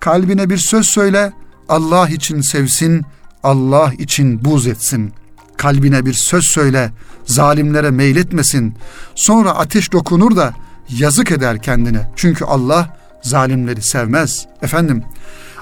Kalbine 0.00 0.50
bir 0.50 0.56
söz 0.56 0.86
söyle, 0.86 1.32
Allah 1.68 2.08
için 2.08 2.40
sevsin, 2.40 3.04
Allah 3.42 3.92
için 3.98 4.44
buz 4.44 4.66
etsin. 4.66 5.12
Kalbine 5.56 6.06
bir 6.06 6.12
söz 6.12 6.44
söyle, 6.44 6.90
zalimlere 7.28 7.90
meyletmesin. 7.90 8.74
Sonra 9.14 9.50
ateş 9.50 9.92
dokunur 9.92 10.36
da 10.36 10.54
yazık 10.88 11.30
eder 11.32 11.62
kendine. 11.62 12.10
Çünkü 12.16 12.44
Allah 12.44 12.96
zalimleri 13.22 13.82
sevmez. 13.82 14.46
Efendim 14.62 15.02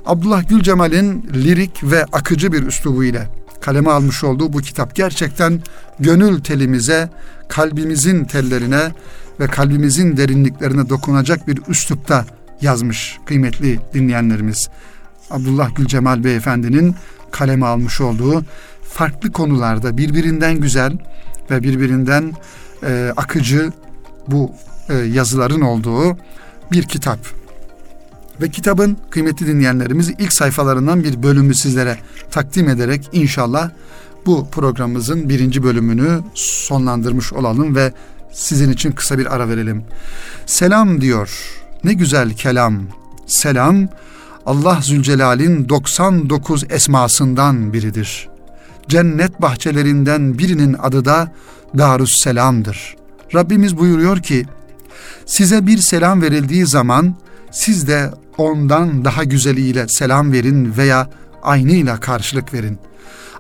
Abdullah 0.07 0.49
Gülcemal'in 0.49 1.31
lirik 1.35 1.85
ve 1.85 2.05
akıcı 2.05 2.53
bir 2.53 2.63
üslubu 2.63 3.05
ile 3.05 3.29
kaleme 3.61 3.91
almış 3.91 4.25
olduğu 4.25 4.53
bu 4.53 4.59
kitap 4.59 4.95
gerçekten 4.95 5.61
gönül 6.01 6.41
telimize, 6.41 7.11
kalbimizin 7.49 8.25
tellerine 8.25 8.93
ve 9.41 9.47
kalbimizin 9.47 10.17
derinliklerine 10.17 10.89
dokunacak 10.89 11.49
bir 11.49 11.61
üslupta 11.69 12.25
yazmış 12.61 13.19
kıymetli 13.27 13.81
dinleyenlerimiz. 13.95 14.69
Abdullah 15.31 15.75
Gülcemal 15.77 16.25
Beyefendinin 16.25 16.95
kaleme 17.31 17.67
almış 17.67 18.01
olduğu 18.01 18.45
farklı 18.83 19.33
konularda 19.33 19.97
birbirinden 19.97 20.61
güzel 20.61 20.93
ve 21.51 21.63
birbirinden 21.63 22.33
e, 22.83 23.13
akıcı 23.17 23.73
bu 24.29 24.53
e, 24.89 24.95
yazıların 24.95 25.61
olduğu 25.61 26.17
bir 26.73 26.83
kitap. 26.83 27.19
Ve 28.41 28.49
kitabın 28.49 28.97
kıymetli 29.11 29.47
dinleyenlerimiz 29.47 30.11
ilk 30.19 30.33
sayfalarından 30.33 31.05
bir 31.05 31.23
bölümü 31.23 31.55
sizlere 31.55 31.99
takdim 32.31 32.69
ederek 32.69 33.09
inşallah 33.13 33.71
bu 34.27 34.49
programımızın 34.51 35.29
birinci 35.29 35.63
bölümünü 35.63 36.21
sonlandırmış 36.35 37.33
olalım 37.33 37.77
ve 37.77 37.93
sizin 38.33 38.73
için 38.73 38.93
kısa 38.93 39.19
bir 39.19 39.35
ara 39.35 39.49
verelim. 39.49 39.85
Selam 40.47 41.01
diyor. 41.01 41.31
Ne 41.85 41.93
güzel 41.93 42.31
kelam. 42.31 42.83
Selam 43.27 43.89
Allah 44.47 44.79
Zülcelal'in 44.83 45.69
99 45.69 46.65
esmasından 46.71 47.73
biridir. 47.73 48.29
Cennet 48.89 49.43
bahçelerinden 49.43 50.39
birinin 50.39 50.77
adı 50.83 51.05
da 51.05 51.33
Darüsselam'dır. 51.79 52.97
Rabbimiz 53.35 53.79
buyuruyor 53.79 54.23
ki, 54.23 54.47
size 55.27 55.67
bir 55.67 55.79
selam 55.79 56.23
verildiği 56.23 56.67
zaman 56.67 57.15
siz 57.51 57.89
de 57.89 58.11
ondan 58.39 59.05
daha 59.05 59.25
güzeliyle 59.25 59.89
selam 59.89 60.33
verin 60.33 60.77
veya 60.77 61.11
aynıyla 61.43 62.01
karşılık 62.01 62.55
verin. 62.55 62.79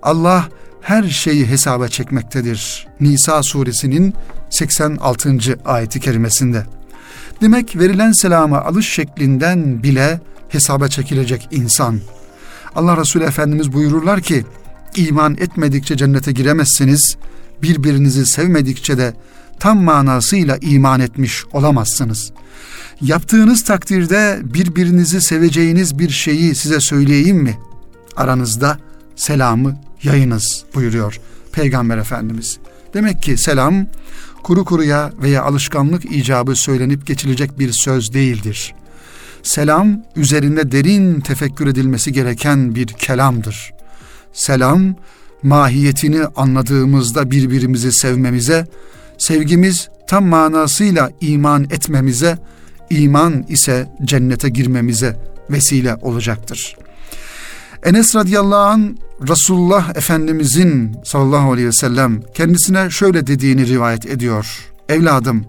Allah 0.03 0.49
her 0.81 1.05
şeyi 1.05 1.47
hesaba 1.47 1.88
çekmektedir. 1.88 2.87
Nisa 3.00 3.43
suresinin 3.43 4.15
86. 4.50 5.38
ayeti 5.65 6.00
kerimesinde. 6.00 6.62
Demek 7.41 7.76
verilen 7.76 8.12
selama 8.12 8.61
alış 8.61 8.88
şeklinden 8.88 9.83
bile 9.83 10.21
hesaba 10.49 10.88
çekilecek 10.88 11.49
insan. 11.50 12.00
Allah 12.75 12.97
Resulü 12.97 13.25
Efendimiz 13.25 13.73
buyururlar 13.73 14.21
ki, 14.21 14.45
iman 14.97 15.37
etmedikçe 15.41 15.97
cennete 15.97 16.33
giremezsiniz, 16.33 17.17
birbirinizi 17.62 18.26
sevmedikçe 18.26 18.99
de 18.99 19.15
tam 19.61 19.83
manasıyla 19.83 20.59
iman 20.61 21.00
etmiş 21.00 21.45
olamazsınız. 21.53 22.33
Yaptığınız 23.00 23.65
takdirde 23.65 24.41
birbirinizi 24.45 25.21
seveceğiniz 25.21 25.99
bir 25.99 26.11
şeyi 26.11 26.55
size 26.55 26.81
söyleyeyim 26.81 27.37
mi? 27.37 27.59
Aranızda 28.17 28.79
selamı 29.17 29.81
yayınız 30.03 30.65
buyuruyor 30.75 31.21
Peygamber 31.53 31.99
Efendimiz. 31.99 32.59
Demek 32.95 33.23
ki 33.23 33.37
selam 33.37 33.87
kuru 34.43 34.65
kuruya 34.65 35.12
veya 35.23 35.43
alışkanlık 35.43 36.12
icabı 36.12 36.57
söylenip 36.57 37.07
geçilecek 37.07 37.59
bir 37.59 37.73
söz 37.73 38.12
değildir. 38.12 38.75
Selam 39.43 40.03
üzerinde 40.17 40.73
derin 40.73 41.21
tefekkür 41.21 41.67
edilmesi 41.67 42.12
gereken 42.12 42.75
bir 42.75 42.87
kelamdır. 42.87 43.75
Selam 44.37 44.95
mahiyetini 45.43 46.25
anladığımızda 46.37 47.31
birbirimizi 47.31 47.93
sevmemize, 47.93 48.66
sevgimiz 49.19 49.88
tam 50.09 50.26
manasıyla 50.26 51.11
iman 51.21 51.64
etmemize, 51.64 52.38
iman 52.90 53.45
ise 53.49 53.88
cennete 54.05 54.49
girmemize 54.49 55.16
vesile 55.50 55.95
olacaktır. 55.95 56.76
Enes 57.83 58.16
radıyallahu 58.16 58.69
an 58.69 58.99
Resulullah 59.28 59.97
Efendimizin 59.97 60.97
sallallahu 61.05 61.52
aleyhi 61.52 61.69
ve 61.69 61.73
sellem 61.73 62.23
kendisine 62.35 62.90
şöyle 62.90 63.26
dediğini 63.26 63.66
rivayet 63.66 64.07
ediyor. 64.07 64.47
Evladım 64.88 65.45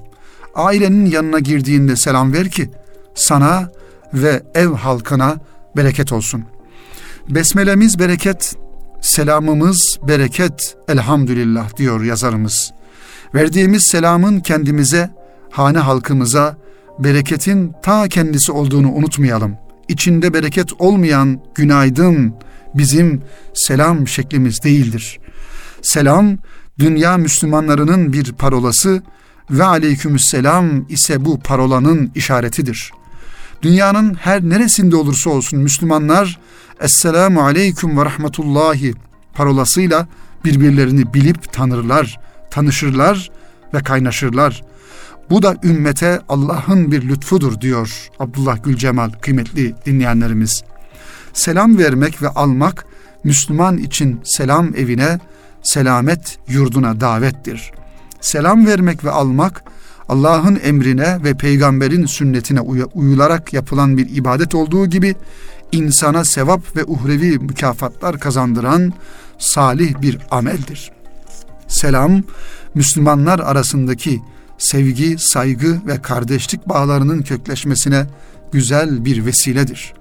ailenin 0.56 1.06
yanına 1.06 1.40
girdiğinde 1.40 1.96
selam 1.96 2.34
ver 2.34 2.50
ki 2.50 2.70
sana 3.16 3.72
ve 4.14 4.44
ev 4.56 4.68
halkına 4.68 5.38
bereket 5.76 6.12
olsun. 6.12 6.44
Besmelemiz 7.30 8.00
bereket, 8.00 8.56
selamımız 9.08 10.00
bereket 10.08 10.78
elhamdülillah 10.88 11.78
diyor 11.78 12.04
yazarımız. 12.04 12.72
Verdiğimiz 13.36 13.88
selamın 13.92 14.40
kendimize, 14.40 15.10
hane 15.52 15.78
halkımıza 15.78 16.58
bereketin 17.00 17.74
ta 17.84 18.08
kendisi 18.08 18.52
olduğunu 18.52 18.92
unutmayalım. 18.92 19.56
İçinde 19.88 20.34
bereket 20.34 20.74
olmayan 20.80 21.40
günaydın 21.56 22.34
bizim 22.74 23.22
selam 23.54 24.08
şeklimiz 24.08 24.64
değildir. 24.64 25.20
Selam 25.82 26.38
dünya 26.80 27.18
Müslümanlarının 27.18 28.14
bir 28.14 28.34
parolası 28.34 29.02
ve 29.52 29.64
aleykümselam 29.64 30.86
ise 30.90 31.26
bu 31.26 31.40
parolanın 31.40 32.12
işaretidir. 32.16 32.92
Dünyanın 33.62 34.14
her 34.14 34.42
neresinde 34.42 34.96
olursa 34.96 35.30
olsun 35.30 35.60
Müslümanlar 35.60 36.40
Esselamu 36.82 37.42
Aleyküm 37.42 37.98
ve 37.98 38.06
Rahmetullahi 38.06 38.94
parolasıyla 39.34 40.08
birbirlerini 40.46 41.14
bilip 41.14 41.54
tanırlar, 41.54 42.20
tanışırlar 42.52 43.32
ve 43.74 43.80
kaynaşırlar. 43.80 44.64
Bu 45.30 45.42
da 45.42 45.56
ümmete 45.64 46.22
Allah'ın 46.30 46.92
bir 46.92 47.10
lütfudur 47.10 47.62
diyor 47.62 48.10
Abdullah 48.20 48.64
Gülcemal 48.64 49.10
kıymetli 49.22 49.76
dinleyenlerimiz. 49.86 50.64
Selam 51.34 51.78
vermek 51.78 52.22
ve 52.22 52.30
almak 52.30 52.86
Müslüman 53.24 53.78
için 53.78 54.22
selam 54.24 54.76
evine, 54.76 55.20
selamet 55.64 56.40
yurduna 56.48 57.02
davettir. 57.02 57.72
Selam 58.22 58.66
vermek 58.66 59.04
ve 59.04 59.12
almak 59.12 59.64
Allah'ın 60.10 60.60
emrine 60.64 61.24
ve 61.24 61.34
peygamberin 61.34 62.06
sünnetine 62.06 62.62
uyularak 62.94 63.54
yapılan 63.54 63.98
bir 63.98 64.16
ibadet 64.16 64.56
olduğu 64.56 64.88
gibi 64.88 65.16
insana 65.72 66.26
sevap 66.26 66.76
ve 66.76 66.86
uhrevi 66.86 67.40
mükafatlar 67.40 68.20
kazandıran 68.20 68.94
salih 69.38 70.02
bir 70.02 70.18
ameldir. 70.32 70.92
Selam, 71.68 72.24
Müslümanlar 72.76 73.40
arasındaki 73.40 74.22
sevgi, 74.58 75.18
saygı 75.20 75.82
ve 75.88 76.02
kardeşlik 76.02 76.70
bağlarının 76.70 77.22
kökleşmesine 77.22 78.06
güzel 78.52 79.06
bir 79.06 79.26
vesiledir. 79.26 79.94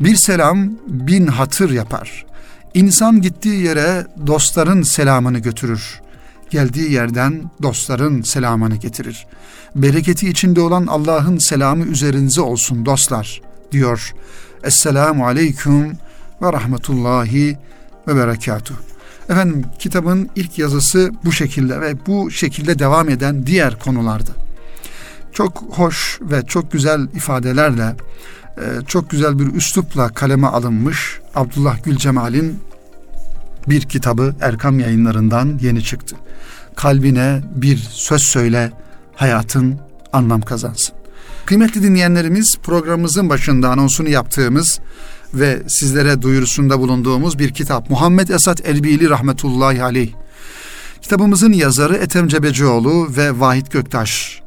Bir 0.00 0.16
selam 0.16 0.70
bin 0.86 1.26
hatır 1.26 1.70
yapar. 1.70 2.26
İnsan 2.74 3.22
gittiği 3.22 3.62
yere 3.62 4.06
dostların 4.26 4.82
selamını 4.82 5.38
götürür. 5.38 6.00
Geldiği 6.50 6.92
yerden 6.92 7.50
dostların 7.62 8.22
selamını 8.22 8.76
getirir. 8.76 9.26
Bereketi 9.74 10.28
içinde 10.28 10.60
olan 10.60 10.86
Allah'ın 10.86 11.38
selamı 11.38 11.84
üzerinize 11.84 12.40
olsun 12.40 12.86
dostlar 12.86 13.40
diyor. 13.72 14.14
Esselamu 14.64 15.26
aleyküm 15.26 15.92
ve 16.42 16.52
rahmetullahi 16.52 17.58
ve 18.08 18.16
berekatuh. 18.16 18.74
Efendim 19.28 19.64
kitabın 19.78 20.30
ilk 20.36 20.58
yazısı 20.58 21.10
bu 21.24 21.32
şekilde 21.32 21.80
ve 21.80 22.06
bu 22.06 22.30
şekilde 22.30 22.78
devam 22.78 23.08
eden 23.08 23.46
diğer 23.46 23.78
konularda. 23.78 24.30
Çok 25.32 25.62
hoş 25.70 26.18
ve 26.20 26.46
çok 26.46 26.72
güzel 26.72 27.00
ifadelerle, 27.14 27.96
e, 28.56 28.62
çok 28.86 29.10
güzel 29.10 29.38
bir 29.38 29.54
üslupla 29.54 30.08
kaleme 30.08 30.46
alınmış 30.46 31.20
Abdullah 31.34 31.84
Gül 31.84 31.96
Cemal'in 31.96 32.58
bir 33.68 33.82
kitabı 33.82 34.34
Erkam 34.40 34.80
yayınlarından 34.80 35.58
yeni 35.62 35.82
çıktı. 35.82 36.16
Kalbine 36.76 37.40
bir 37.54 37.76
söz 37.76 38.22
söyle, 38.22 38.72
hayatın 39.14 39.78
anlam 40.12 40.40
kazansın. 40.40 40.99
Kıymetli 41.50 41.82
dinleyenlerimiz 41.82 42.56
programımızın 42.62 43.28
başında 43.28 43.70
anonsunu 43.70 44.08
yaptığımız 44.08 44.80
ve 45.34 45.62
sizlere 45.68 46.22
duyurusunda 46.22 46.78
bulunduğumuz 46.78 47.38
bir 47.38 47.50
kitap. 47.54 47.90
Muhammed 47.90 48.28
Esat 48.28 48.68
Elbili 48.68 49.10
rahmetullahi 49.10 49.82
aleyh. 49.82 50.12
Kitabımızın 51.02 51.52
yazarı 51.52 51.96
Ethem 51.96 52.28
Cebecioğlu 52.28 53.16
ve 53.16 53.40
Vahit 53.40 53.70
Göktaş. 53.70 54.42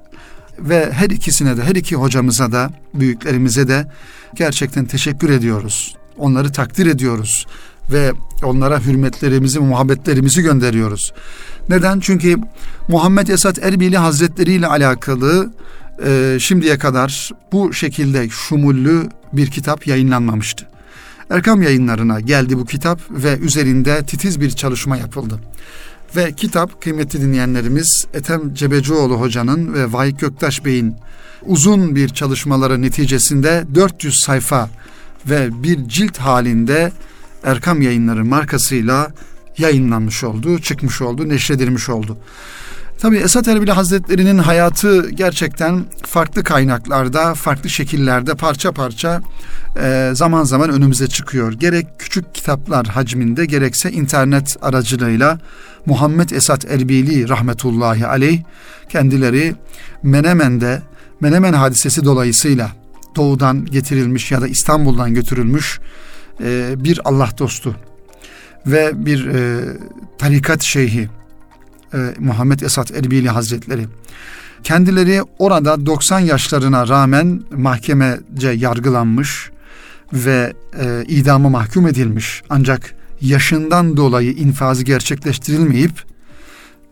Ve 0.60 0.92
her 0.92 1.10
ikisine 1.10 1.58
de, 1.58 1.63
her 1.63 1.76
iki 1.76 1.96
hocamıza 1.96 2.52
da, 2.52 2.70
büyüklerimize 2.94 3.68
de 3.68 3.92
gerçekten 4.36 4.86
teşekkür 4.86 5.30
ediyoruz. 5.30 5.96
Onları 6.18 6.52
takdir 6.52 6.86
ediyoruz 6.86 7.46
ve 7.92 8.13
onlara 8.44 8.80
hürmetlerimizi, 8.80 9.60
muhabbetlerimizi 9.60 10.42
gönderiyoruz. 10.42 11.13
Neden? 11.70 12.00
Çünkü 12.00 12.38
Muhammed 12.88 13.28
Esat 13.28 13.60
Erbili 13.60 13.98
Hazretleri 13.98 14.54
ile 14.54 14.68
alakalı 14.68 15.54
e, 16.06 16.38
şimdiye 16.39 16.77
kadar 16.77 17.32
bu 17.51 17.73
şekilde 17.73 18.29
şumullü 18.29 19.10
bir 19.34 19.51
kitap 19.51 19.88
yayınlanmamıştı. 19.88 20.65
Erkam 21.29 21.62
yayınlarına 21.62 22.19
geldi 22.19 22.58
bu 22.58 22.65
kitap 22.65 22.99
ve 23.10 23.38
üzerinde 23.38 24.06
titiz 24.06 24.41
bir 24.41 24.51
çalışma 24.51 24.97
yapıldı. 24.97 25.39
Ve 26.15 26.32
kitap 26.32 26.82
kıymetli 26.82 27.21
dinleyenlerimiz 27.21 28.06
Ethem 28.13 28.53
Cebecioğlu 28.53 29.15
hocanın 29.19 29.73
ve 29.73 29.93
Vahik 29.93 30.19
Göktaş 30.19 30.65
Bey'in 30.65 30.95
uzun 31.45 31.95
bir 31.95 32.10
çalışmaları 32.10 32.82
neticesinde 32.82 33.63
400 33.75 34.15
sayfa 34.23 34.69
ve 35.25 35.63
bir 35.63 35.88
cilt 35.88 36.17
halinde 36.17 36.91
Erkam 37.43 37.82
Yayınları 37.82 38.25
markasıyla 38.25 39.12
yayınlanmış 39.58 40.23
oldu, 40.23 40.60
çıkmış 40.60 41.01
oldu, 41.01 41.29
neşredilmiş 41.29 41.89
oldu. 41.89 42.17
Tabi 42.97 43.17
Esat 43.17 43.47
Erbili 43.47 43.71
Hazretleri'nin 43.71 44.38
hayatı 44.38 45.10
gerçekten 45.10 45.86
farklı 46.06 46.43
kaynaklarda, 46.43 47.34
farklı 47.34 47.69
şekillerde 47.69 48.36
parça 48.36 48.71
parça 48.71 49.21
e, 49.82 50.12
zaman 50.13 50.43
zaman 50.43 50.69
önümüze 50.69 51.08
çıkıyor. 51.08 51.53
Gerek 51.53 51.88
küçük 51.99 52.36
kitaplar 52.36 52.88
hacminde 52.88 53.45
gerekse 53.45 53.91
internet 53.91 54.58
aracılığıyla 54.62 55.39
Muhammed 55.86 56.29
Esat 56.29 56.65
Erbili 56.65 57.29
rahmetullahi 57.29 58.08
aleyh 58.08 58.41
kendileri 58.89 59.56
Menemen'de 60.03 60.82
Menemen 61.19 61.53
hadisesi 61.53 62.06
dolayısıyla 62.06 62.71
doğudan 63.15 63.65
getirilmiş 63.65 64.32
ya 64.32 64.41
da 64.41 64.47
İstanbul'dan 64.47 65.13
götürülmüş 65.13 65.79
e, 66.43 66.73
bir 66.84 66.99
Allah 67.06 67.29
dostu 67.38 67.75
ve 68.67 69.06
bir 69.06 69.27
e, 69.27 69.60
tarikat 70.17 70.62
şeyhi 70.62 71.10
e, 71.93 72.13
Muhammed 72.19 72.60
Esat 72.60 72.91
Erbili 72.91 73.29
Hazretleri. 73.29 73.88
Kendileri 74.63 75.21
orada 75.39 75.86
90 75.86 76.19
yaşlarına 76.19 76.88
rağmen 76.88 77.41
mahkemece 77.51 78.49
yargılanmış 78.49 79.51
ve 80.13 80.53
e, 80.79 81.03
idama 81.08 81.49
mahkum 81.49 81.88
edilmiş. 81.88 82.43
Ancak 82.49 82.95
yaşından 83.21 83.97
dolayı 83.97 84.32
infazı 84.32 84.84
gerçekleştirilmeyip 84.84 86.03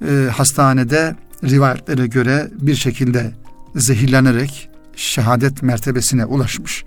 e, 0.07 0.29
hastanede 0.31 1.15
rivayetlere 1.43 2.07
göre 2.07 2.51
bir 2.61 2.75
şekilde 2.75 3.31
zehirlenerek 3.75 4.69
şehadet 4.95 5.63
mertebesine 5.63 6.25
ulaşmış. 6.25 6.83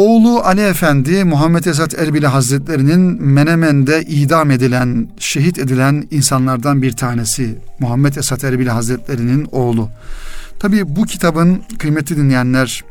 Oğlu 0.00 0.40
Ali 0.40 0.60
Efendi 0.60 1.24
Muhammed 1.24 1.64
Esat 1.64 1.98
Erbili 1.98 2.26
Hazretleri'nin 2.26 3.22
Menemen'de 3.22 4.02
idam 4.02 4.50
edilen, 4.50 5.08
şehit 5.18 5.58
edilen 5.58 6.08
insanlardan 6.10 6.82
bir 6.82 6.92
tanesi. 6.92 7.58
Muhammed 7.78 8.14
Esat 8.14 8.44
Erbili 8.44 8.70
Hazretleri'nin 8.70 9.48
oğlu. 9.52 9.88
Tabi 10.58 10.96
bu 10.96 11.04
kitabın 11.04 11.62
kıymetli 11.78 12.16
dinleyenler 12.16 12.84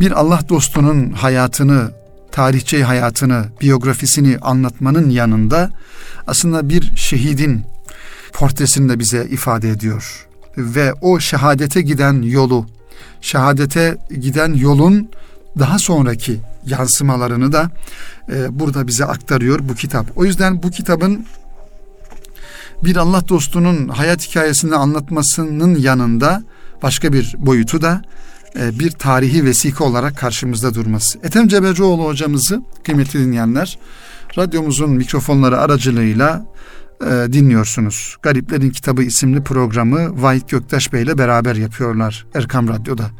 bir 0.00 0.10
Allah 0.12 0.40
dostunun 0.48 1.10
hayatını, 1.12 1.90
tarihçi 2.32 2.84
hayatını, 2.84 3.44
biyografisini 3.60 4.38
anlatmanın 4.38 5.10
yanında 5.10 5.70
aslında 6.26 6.68
bir 6.68 6.96
şehidin 6.96 7.62
portresini 8.32 8.88
de 8.88 8.98
bize 8.98 9.26
ifade 9.30 9.70
ediyor. 9.70 10.26
Ve 10.58 10.92
o 11.00 11.20
şehadete 11.20 11.82
giden 11.82 12.22
yolu, 12.22 12.66
şehadete 13.20 13.96
giden 14.20 14.54
yolun 14.54 15.10
daha 15.58 15.78
sonraki 15.78 16.40
yansımalarını 16.66 17.52
da 17.52 17.70
e, 18.32 18.58
burada 18.58 18.86
bize 18.86 19.04
aktarıyor 19.04 19.60
bu 19.62 19.74
kitap. 19.74 20.06
O 20.16 20.24
yüzden 20.24 20.62
bu 20.62 20.70
kitabın 20.70 21.26
bir 22.84 22.96
Allah 22.96 23.28
dostunun 23.28 23.88
hayat 23.88 24.28
hikayesini 24.28 24.74
anlatmasının 24.74 25.74
yanında 25.74 26.42
başka 26.82 27.12
bir 27.12 27.34
boyutu 27.38 27.82
da 27.82 28.02
e, 28.58 28.78
bir 28.78 28.90
tarihi 28.90 29.44
vesika 29.44 29.84
olarak 29.84 30.16
karşımızda 30.16 30.74
durması. 30.74 31.18
Ethem 31.18 31.48
Cebecioğlu 31.48 32.04
hocamızı 32.04 32.62
kıymetli 32.84 33.20
dinleyenler 33.20 33.78
radyomuzun 34.38 34.90
mikrofonları 34.90 35.60
aracılığıyla 35.60 36.46
e, 37.00 37.32
dinliyorsunuz. 37.32 38.16
Gariplerin 38.22 38.70
Kitabı 38.70 39.02
isimli 39.02 39.42
programı 39.42 40.22
Vahit 40.22 40.48
Göktaş 40.48 40.92
Bey 40.92 41.02
ile 41.02 41.18
beraber 41.18 41.56
yapıyorlar 41.56 42.26
Erkam 42.34 42.68
Radyo'da. 42.68 43.10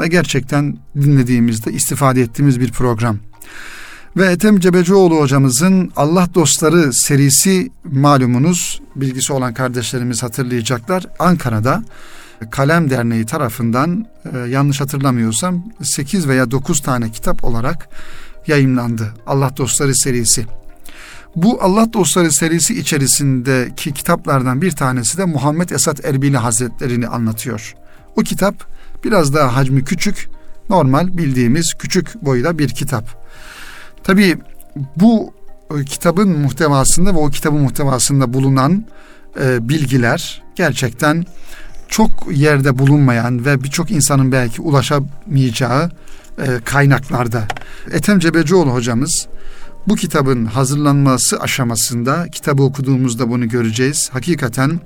Ve 0.00 0.08
gerçekten 0.08 0.76
dinlediğimizde 0.96 1.72
istifade 1.72 2.20
ettiğimiz 2.20 2.60
bir 2.60 2.72
program. 2.72 3.18
Ve 4.16 4.26
Ethem 4.26 4.60
Cebecioğlu 4.60 5.20
hocamızın 5.20 5.92
Allah 5.96 6.28
Dostları 6.34 6.92
serisi 6.92 7.70
malumunuz 7.84 8.80
bilgisi 8.96 9.32
olan 9.32 9.54
kardeşlerimiz 9.54 10.22
hatırlayacaklar. 10.22 11.06
Ankara'da 11.18 11.82
Kalem 12.50 12.90
Derneği 12.90 13.26
tarafından 13.26 14.06
e, 14.32 14.38
yanlış 14.38 14.80
hatırlamıyorsam 14.80 15.64
8 15.82 16.28
veya 16.28 16.50
9 16.50 16.80
tane 16.80 17.10
kitap 17.10 17.44
olarak 17.44 17.88
yayınlandı. 18.46 19.14
Allah 19.26 19.56
Dostları 19.56 19.94
serisi. 19.94 20.46
Bu 21.36 21.62
Allah 21.62 21.92
Dostları 21.92 22.32
serisi 22.32 22.78
içerisindeki 22.78 23.92
kitaplardan 23.92 24.62
bir 24.62 24.70
tanesi 24.70 25.18
de 25.18 25.24
Muhammed 25.24 25.70
Esat 25.70 26.04
Erbili 26.04 26.36
Hazretlerini 26.36 27.08
anlatıyor. 27.08 27.74
O 28.16 28.20
kitap 28.20 28.73
biraz 29.04 29.34
daha 29.34 29.56
hacmi 29.56 29.84
küçük, 29.84 30.28
normal 30.70 31.16
bildiğimiz 31.16 31.74
küçük 31.78 32.24
boyda 32.24 32.58
bir 32.58 32.68
kitap. 32.68 33.24
Tabii 34.04 34.38
bu 34.96 35.32
e, 35.76 35.84
kitabın 35.84 36.38
muhtevasında 36.38 37.14
ve 37.14 37.18
o 37.18 37.30
kitabın 37.30 37.60
muhtevasında 37.60 38.32
bulunan 38.32 38.84
e, 39.40 39.68
bilgiler 39.68 40.42
gerçekten 40.56 41.24
çok 41.88 42.10
yerde 42.32 42.78
bulunmayan 42.78 43.44
ve 43.44 43.62
birçok 43.62 43.90
insanın 43.90 44.32
belki 44.32 44.62
ulaşamayacağı 44.62 45.90
e, 46.38 46.60
kaynaklarda. 46.64 47.44
Ethem 47.92 48.18
Cebecioğlu 48.18 48.70
hocamız 48.70 49.26
bu 49.88 49.96
kitabın 49.96 50.44
hazırlanması 50.44 51.40
aşamasında 51.40 52.28
kitabı 52.32 52.62
okuduğumuzda 52.62 53.30
bunu 53.30 53.48
göreceğiz. 53.48 54.10
Hakikaten 54.12 54.80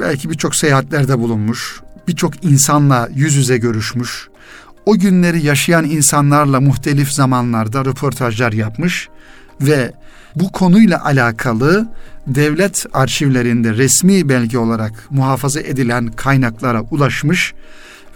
belki 0.00 0.30
birçok 0.30 0.54
seyahatlerde 0.54 1.18
bulunmuş, 1.18 1.80
birçok 2.08 2.44
insanla 2.44 3.08
yüz 3.14 3.34
yüze 3.34 3.58
görüşmüş, 3.58 4.28
o 4.86 4.98
günleri 4.98 5.46
yaşayan 5.46 5.84
insanlarla 5.84 6.60
muhtelif 6.60 7.12
zamanlarda 7.12 7.84
röportajlar 7.84 8.52
yapmış 8.52 9.08
ve 9.60 9.92
bu 10.36 10.52
konuyla 10.52 11.04
alakalı 11.04 11.88
devlet 12.26 12.86
arşivlerinde 12.92 13.74
resmi 13.74 14.28
belge 14.28 14.58
olarak 14.58 14.92
muhafaza 15.10 15.60
edilen 15.60 16.06
kaynaklara 16.06 16.82
ulaşmış 16.82 17.54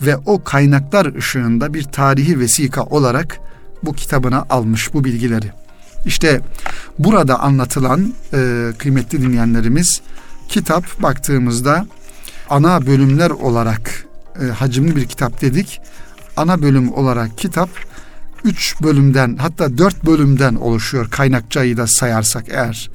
ve 0.02 0.16
o 0.16 0.44
kaynaklar 0.44 1.14
ışığında 1.14 1.74
bir 1.74 1.82
tarihi 1.82 2.40
vesika 2.40 2.82
olarak 2.82 3.38
bu 3.82 3.92
kitabına 3.92 4.46
almış 4.50 4.94
bu 4.94 5.04
bilgileri. 5.04 5.52
İşte 6.06 6.40
burada 6.98 7.40
anlatılan 7.40 8.14
e, 8.32 8.70
kıymetli 8.78 9.22
dinleyenlerimiz 9.22 10.00
kitap 10.52 11.02
baktığımızda 11.02 11.86
ana 12.50 12.86
bölümler 12.86 13.30
olarak 13.30 14.04
e, 14.42 14.44
hacimli 14.44 14.96
bir 14.96 15.06
kitap 15.06 15.40
dedik. 15.40 15.80
Ana 16.36 16.62
bölüm 16.62 16.92
olarak 16.92 17.38
kitap 17.38 17.68
üç 18.44 18.82
bölümden 18.82 19.36
hatta 19.36 19.78
dört 19.78 20.04
bölümden 20.04 20.54
oluşuyor 20.54 21.10
kaynakçayı 21.10 21.76
da 21.76 21.86
sayarsak 21.86 22.44
eğer. 22.48 22.90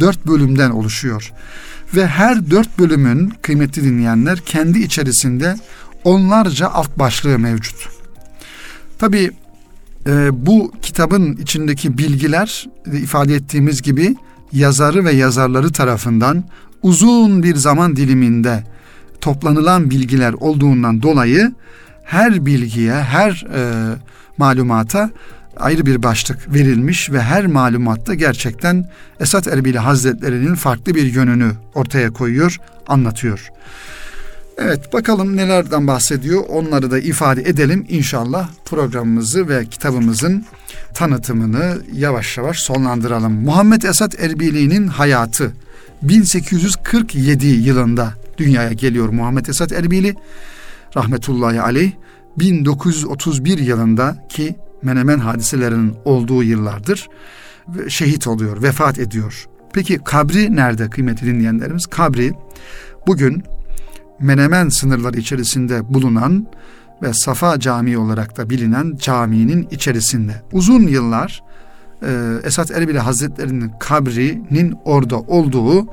Dört 0.00 0.26
bölümden 0.26 0.70
oluşuyor. 0.70 1.32
Ve 1.94 2.06
her 2.06 2.50
dört 2.50 2.78
bölümün 2.78 3.32
kıymetli 3.42 3.84
dinleyenler 3.84 4.38
kendi 4.38 4.78
içerisinde 4.78 5.56
onlarca 6.04 6.68
alt 6.68 6.98
başlığı 6.98 7.38
mevcut. 7.38 7.88
Tabi 8.98 9.30
e, 10.06 10.46
bu 10.46 10.72
kitabın 10.82 11.36
içindeki 11.36 11.98
bilgiler 11.98 12.66
ifade 12.92 13.34
ettiğimiz 13.34 13.82
gibi 13.82 14.16
yazarı 14.52 15.04
ve 15.04 15.12
yazarları 15.12 15.72
tarafından 15.72 16.44
uzun 16.82 17.42
bir 17.42 17.56
zaman 17.56 17.96
diliminde 17.96 18.64
toplanılan 19.20 19.90
bilgiler 19.90 20.32
olduğundan 20.32 21.02
dolayı 21.02 21.52
her 22.04 22.46
bilgiye, 22.46 22.94
her 22.94 23.46
e, 23.54 23.94
malumata 24.38 25.10
ayrı 25.56 25.86
bir 25.86 26.02
başlık 26.02 26.54
verilmiş 26.54 27.10
ve 27.10 27.22
her 27.22 27.46
malumatta 27.46 28.14
gerçekten 28.14 28.90
Esat 29.20 29.46
Erbili 29.46 29.78
Hazretleri'nin 29.78 30.54
farklı 30.54 30.94
bir 30.94 31.12
yönünü 31.12 31.52
ortaya 31.74 32.10
koyuyor, 32.10 32.58
anlatıyor. 32.86 33.48
Evet 34.58 34.92
bakalım 34.92 35.36
nelerden 35.36 35.86
bahsediyor 35.86 36.44
onları 36.48 36.90
da 36.90 36.98
ifade 36.98 37.42
edelim 37.42 37.86
inşallah 37.88 38.48
programımızı 38.64 39.48
ve 39.48 39.66
kitabımızın 39.66 40.44
tanıtımını 40.94 41.78
yavaş 41.92 42.38
yavaş 42.38 42.58
sonlandıralım. 42.60 43.32
Muhammed 43.32 43.82
Esat 43.82 44.20
Erbili'nin 44.20 44.86
hayatı 44.86 45.52
1847 46.02 47.46
yılında 47.46 48.14
dünyaya 48.38 48.72
geliyor 48.72 49.08
Muhammed 49.08 49.46
Esat 49.46 49.72
Erbili 49.72 50.14
rahmetullahi 50.96 51.60
aleyh 51.60 51.92
1931 52.38 53.58
yılında 53.58 54.26
ki 54.28 54.56
Menemen 54.82 55.18
hadiselerinin 55.18 55.94
olduğu 56.04 56.42
yıllardır 56.42 57.08
şehit 57.88 58.26
oluyor, 58.26 58.62
vefat 58.62 58.98
ediyor. 58.98 59.48
Peki 59.72 59.98
kabri 59.98 60.56
nerede 60.56 60.90
kıymetli 60.90 61.26
dinleyenlerimiz? 61.26 61.86
Kabri 61.86 62.32
bugün 63.06 63.42
Menemen 64.20 64.68
sınırları 64.68 65.18
içerisinde 65.18 65.94
bulunan 65.94 66.46
ve 67.02 67.12
Safa 67.12 67.60
Camii 67.60 67.98
olarak 67.98 68.36
da 68.36 68.50
bilinen 68.50 68.96
caminin 68.96 69.68
içerisinde. 69.70 70.42
Uzun 70.52 70.82
yıllar 70.82 71.42
e, 72.02 72.08
Esat 72.44 72.70
Erbili 72.70 72.98
Hazretleri'nin 72.98 73.72
kabrinin 73.80 74.78
orada 74.84 75.20
olduğu 75.20 75.86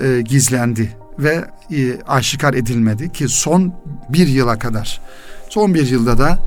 e, 0.00 0.20
gizlendi 0.20 0.96
ve 1.18 1.44
e, 1.70 2.02
aşikar 2.02 2.54
edilmedi 2.54 3.12
ki 3.12 3.28
son 3.28 3.74
bir 4.08 4.26
yıla 4.26 4.58
kadar. 4.58 5.00
Son 5.48 5.74
bir 5.74 5.90
yılda 5.90 6.18
da 6.18 6.38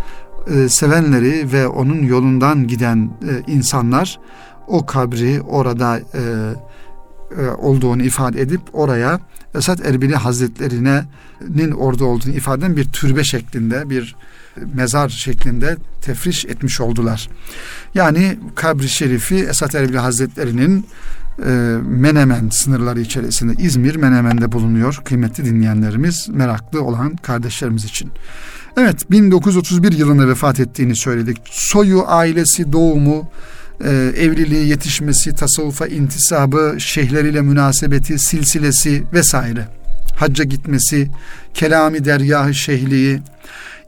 e, 0.47 0.69
sevenleri 0.69 1.51
ve 1.51 1.67
onun 1.67 2.03
yolundan 2.03 2.67
giden 2.67 3.09
e, 3.29 3.51
insanlar 3.51 4.19
o 4.67 4.85
kabri 4.85 5.41
orada 5.41 5.99
e, 5.99 6.21
e, 7.41 7.49
olduğunu 7.49 8.03
ifade 8.03 8.41
edip 8.41 8.61
oraya 8.73 9.19
Esat 9.55 9.85
Erbili 9.85 10.15
Hazretleri'nin 10.15 11.71
orada 11.71 12.05
olduğunu 12.05 12.33
ifade 12.33 12.65
eden 12.65 12.77
bir 12.77 12.85
türbe 12.85 13.23
şeklinde 13.23 13.89
bir 13.89 14.15
mezar 14.73 15.09
şeklinde 15.09 15.77
tefriş 16.01 16.45
etmiş 16.45 16.81
oldular. 16.81 17.29
Yani 17.95 18.39
kabri 18.55 18.89
şerifi 18.89 19.35
Esat 19.35 19.75
Erbili 19.75 19.97
Hazretleri'nin 19.97 20.85
e, 21.45 21.49
Menemen 21.87 22.49
sınırları 22.49 23.01
içerisinde 23.01 23.63
İzmir 23.63 23.95
Menemen'de 23.95 24.51
bulunuyor 24.51 25.01
kıymetli 25.05 25.45
dinleyenlerimiz 25.45 26.29
meraklı 26.29 26.83
olan 26.83 27.15
kardeşlerimiz 27.15 27.85
için. 27.85 28.11
Evet 28.77 29.11
1931 29.11 29.91
yılında 29.91 30.27
vefat 30.27 30.59
ettiğini 30.59 30.95
söyledik. 30.95 31.37
Soyu, 31.45 32.03
ailesi, 32.07 32.73
doğumu, 32.73 33.29
e, 33.83 33.89
evliliği, 34.17 34.67
yetişmesi, 34.67 35.35
tasavvufa 35.35 35.87
intisabı, 35.87 36.75
şeyhleriyle 36.77 37.41
münasebeti, 37.41 38.19
silsilesi 38.19 39.03
vesaire. 39.13 39.67
Hacca 40.15 40.43
gitmesi, 40.43 41.07
kelami 41.53 42.05
deryahı 42.05 42.53
şeyhliği, 42.53 43.21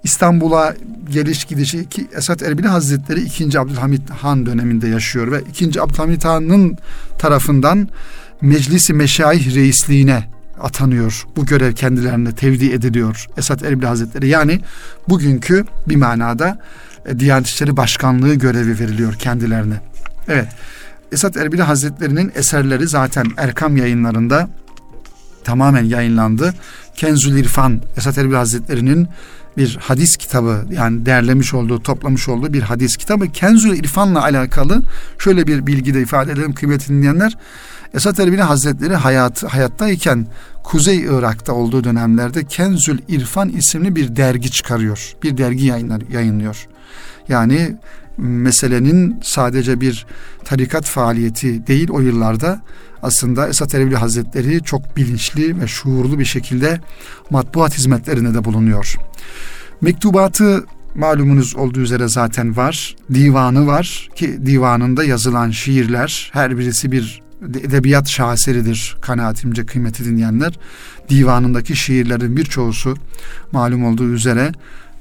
İstanbul'a 0.03 0.75
geliş 1.09 1.45
gidişi 1.45 1.89
ki 1.89 2.07
Esat 2.15 2.43
Erbili 2.43 2.67
Hazretleri 2.67 3.21
2. 3.21 3.59
Abdülhamit 3.59 4.09
Han 4.09 4.45
döneminde 4.45 4.87
yaşıyor 4.87 5.31
ve 5.31 5.41
2. 5.41 5.81
Abdülhamit 5.81 6.25
Han'ın 6.25 6.77
tarafından 7.19 7.89
Meclisi 8.41 8.93
Meşayih 8.93 9.55
Reisliğine 9.55 10.23
atanıyor. 10.61 11.25
Bu 11.35 11.45
görev 11.45 11.73
kendilerine 11.73 12.31
tevdi 12.31 12.71
ediliyor 12.71 13.27
Esat 13.37 13.63
Erbil 13.63 13.85
Hazretleri. 13.85 14.27
Yani 14.27 14.61
bugünkü 15.09 15.65
bir 15.87 15.95
manada 15.95 16.59
e, 17.05 17.19
Diyanet 17.19 17.47
İşleri 17.47 17.77
Başkanlığı 17.77 18.35
görevi 18.35 18.79
veriliyor 18.79 19.13
kendilerine. 19.13 19.81
Evet. 20.27 20.47
Esat 21.11 21.37
Erbil 21.37 21.59
Hazretleri'nin 21.59 22.31
eserleri 22.35 22.87
zaten 22.87 23.25
Erkam 23.37 23.77
yayınlarında 23.77 24.49
tamamen 25.43 25.83
yayınlandı. 25.83 26.53
Kenzül 26.95 27.37
İrfan 27.37 27.81
Esat 27.97 28.17
Erbil 28.17 28.35
Hazretleri'nin 28.35 29.07
bir 29.57 29.77
hadis 29.81 30.17
kitabı 30.17 30.65
yani 30.71 31.05
derlemiş 31.05 31.53
olduğu, 31.53 31.83
toplamış 31.83 32.29
olduğu 32.29 32.53
bir 32.53 32.61
hadis 32.61 32.97
kitabı. 32.97 33.27
Kenzül 33.27 33.79
İrfan'la 33.79 34.23
alakalı 34.23 34.81
şöyle 35.19 35.47
bir 35.47 35.67
bilgi 35.67 35.93
de 35.93 36.01
ifade 36.01 36.31
edelim 36.31 36.53
kıymetli 36.53 36.93
dinleyenler. 36.95 37.37
Esat 37.93 38.19
Erbili 38.19 38.41
Hazretleri 38.41 38.95
hayat, 38.95 39.43
hayattayken 39.43 40.27
Kuzey 40.63 40.99
Irak'ta 40.99 41.53
olduğu 41.53 41.83
dönemlerde 41.83 42.43
Kenzül 42.43 42.99
İrfan 43.07 43.49
isimli 43.49 43.95
bir 43.95 44.15
dergi 44.15 44.51
çıkarıyor. 44.51 45.13
Bir 45.23 45.37
dergi 45.37 45.65
yayınlar, 45.65 46.01
yayınlıyor. 46.11 46.67
Yani 47.27 47.75
meselenin 48.17 49.19
sadece 49.23 49.81
bir 49.81 50.05
tarikat 50.45 50.85
faaliyeti 50.85 51.67
değil 51.67 51.89
o 51.89 51.99
yıllarda 51.99 52.61
aslında 53.03 53.47
Esat 53.47 53.75
Erbil 53.75 53.93
Hazretleri 53.93 54.63
çok 54.63 54.97
bilinçli 54.97 55.61
ve 55.61 55.67
şuurlu 55.67 56.19
bir 56.19 56.25
şekilde 56.25 56.81
matbuat 57.29 57.77
hizmetlerinde 57.77 58.33
de 58.33 58.45
bulunuyor. 58.45 58.95
Mektubatı 59.81 60.65
malumunuz 60.95 61.55
olduğu 61.55 61.79
üzere 61.79 62.07
zaten 62.07 62.57
var. 62.57 62.95
Divanı 63.13 63.67
var 63.67 64.09
ki 64.15 64.45
divanında 64.45 65.03
yazılan 65.03 65.51
şiirler 65.51 66.29
her 66.33 66.57
birisi 66.57 66.91
bir 66.91 67.23
edebiyat 67.63 68.09
şaheseridir 68.09 68.95
kanaatimce 69.01 69.65
kıymeti 69.65 70.05
dinleyenler. 70.05 70.59
Divanındaki 71.09 71.75
şiirlerin 71.75 72.37
birçoğusu 72.37 72.95
malum 73.51 73.85
olduğu 73.85 74.09
üzere 74.09 74.51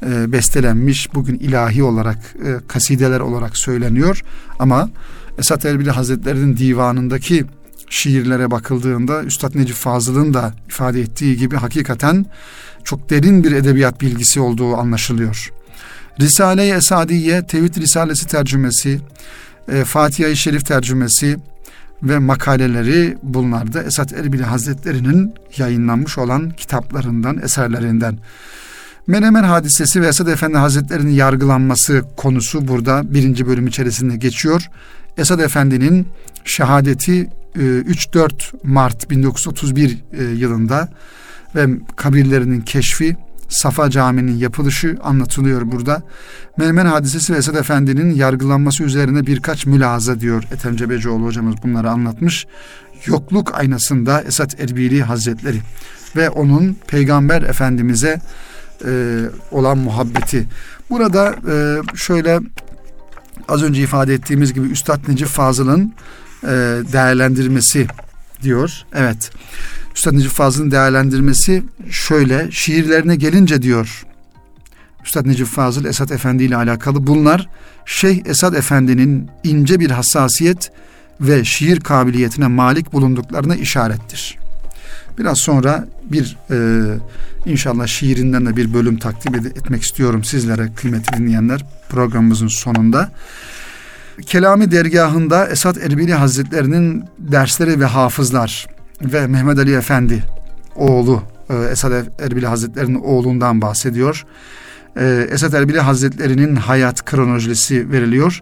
e, 0.07 0.33
bestelenmiş 0.33 1.15
bugün 1.15 1.39
ilahi 1.39 1.83
olarak 1.83 2.19
e, 2.19 2.67
kasideler 2.69 3.21
olarak 3.21 3.57
söyleniyor 3.57 4.23
ama 4.59 4.91
Esat 5.39 5.65
Erbili 5.65 5.91
Hazretleri'nin 5.91 6.57
divanındaki 6.57 7.45
şiirlere 7.93 8.51
bakıldığında 8.51 9.23
Üstad 9.23 9.55
Necip 9.55 9.77
Fazıl'ın 9.77 10.35
da 10.35 10.55
ifade 10.69 11.01
ettiği 11.01 11.37
gibi 11.37 11.57
hakikaten 11.57 12.27
çok 12.85 13.11
derin 13.11 13.45
bir 13.45 13.53
edebiyat 13.53 14.01
bilgisi 14.01 14.41
olduğu 14.41 14.77
anlaşılıyor. 14.77 15.53
Risale-i 16.21 16.71
Esadiye, 16.71 17.47
Tevhid 17.47 17.77
Risalesi 17.77 18.27
tercümesi, 18.27 19.01
e, 19.69 19.85
Fatiha-i 19.85 20.37
Şerif 20.37 20.67
tercümesi 20.67 21.37
ve 22.03 22.19
makaleleri 22.19 23.17
bunlar 23.23 23.87
Esat 23.87 24.13
Erbili 24.13 24.43
Hazretleri'nin 24.43 25.35
yayınlanmış 25.57 26.19
olan 26.19 26.51
kitaplarından, 26.51 27.39
eserlerinden. 27.43 28.19
Menemen 29.07 29.45
hadisesi 29.45 30.03
ve 30.03 30.07
Esad 30.07 30.27
Efendi 30.27 30.57
Hazretleri'nin 30.57 31.13
yargılanması 31.13 32.05
konusu 32.17 32.69
burada 32.69 33.15
birinci 33.15 33.47
bölüm 33.47 33.67
içerisinde 33.67 34.17
geçiyor. 34.17 34.71
Esad 35.17 35.39
Efendi'nin 35.39 36.09
şehadeti 36.45 37.31
3-4 37.57 38.31
e, 38.31 38.59
Mart 38.63 39.11
1931 39.11 40.05
e, 40.13 40.23
yılında 40.25 40.89
ve 41.55 41.67
kabirlerinin 41.97 42.61
keşfi 42.61 43.17
Safa 43.49 43.91
Camii'nin 43.91 44.37
yapılışı 44.37 44.99
anlatılıyor 45.03 45.73
burada. 45.73 46.03
Menemen 46.57 46.87
hadisesi 46.87 47.33
ve 47.33 47.37
Esad 47.37 47.55
Efendi'nin 47.55 48.15
yargılanması 48.15 48.85
üzerine 48.85 49.27
birkaç 49.27 49.67
mülaza 49.67 50.21
diyor 50.21 50.45
Ethem 50.53 50.77
Cebecioğlu 50.77 51.25
hocamız 51.25 51.55
bunları 51.63 51.91
anlatmış. 51.91 52.47
Yokluk 53.07 53.55
aynasında 53.55 54.23
Esad 54.23 54.51
Erbili 54.59 55.03
Hazretleri 55.03 55.61
ve 56.17 56.31
onun 56.31 56.77
Peygamber 56.87 57.43
Efendimiz'e 57.43 58.21
e, 58.87 59.21
olan 59.51 59.79
muhabbeti. 59.79 60.47
Burada 60.91 61.35
e, 61.53 61.81
şöyle 61.97 62.41
az 63.49 63.63
önce 63.63 63.83
ifade 63.83 64.15
ettiğimiz 64.15 64.55
gibi 64.55 64.69
Üstad 64.69 65.09
Necip 65.09 65.29
Fazıl'ın 65.29 65.95
e, 66.45 66.49
değerlendirmesi 66.93 67.87
diyor. 68.43 68.83
Evet. 68.95 69.31
Üstad 69.97 70.13
Necip 70.13 70.31
Fazıl'ın 70.31 70.71
değerlendirmesi 70.71 71.63
şöyle. 71.91 72.51
Şiirlerine 72.51 73.17
gelince 73.17 73.63
diyor 73.63 74.05
Üstad 75.05 75.27
Necip 75.27 75.47
Fazıl 75.47 75.85
Esat 75.85 76.13
Efendi 76.13 76.45
ile 76.45 76.57
alakalı 76.57 77.07
bunlar 77.07 77.49
Şeyh 77.87 78.27
Esad 78.27 78.55
Efendi'nin 78.55 79.31
ince 79.45 79.81
bir 79.81 79.91
hassasiyet 79.91 80.73
ve 81.21 81.45
şiir 81.45 81.81
kabiliyetine 81.81 82.47
malik 82.47 82.93
bulunduklarına 82.93 83.57
işarettir. 83.57 84.39
Biraz 85.19 85.39
sonra 85.39 85.89
bir 86.05 86.37
e, 86.51 86.87
inşallah 87.47 87.87
şiirinden 87.87 88.47
de 88.47 88.57
bir 88.57 88.75
bölüm 88.75 88.99
takdim 88.99 89.35
etmek 89.35 89.83
istiyorum 89.83 90.25
sizlere 90.25 90.73
kıymetli 90.77 91.17
dinleyenler 91.17 91.65
programımızın 91.89 92.49
sonunda. 92.49 93.13
Kelami 94.21 94.71
dergahında 94.71 95.49
Esat 95.49 95.79
Erbili 95.79 96.15
Hazretlerinin 96.15 97.05
dersleri 97.19 97.81
ve 97.81 97.85
hafızlar 97.85 98.67
ve 99.03 99.27
Mehmet 99.27 99.59
Ali 99.59 99.75
Efendi 99.75 100.23
oğlu 100.77 101.23
e, 101.51 101.55
Esat 101.55 101.93
Erbili 102.21 102.47
Hazretlerinin 102.47 103.01
oğlundan 103.01 103.61
bahsediyor. 103.61 104.27
E, 104.97 105.29
Esat 105.31 105.55
Erbili 105.55 105.81
Hazretlerinin 105.81 106.57
hayat 106.57 107.05
kronolojisi 107.05 107.91
veriliyor 107.91 108.41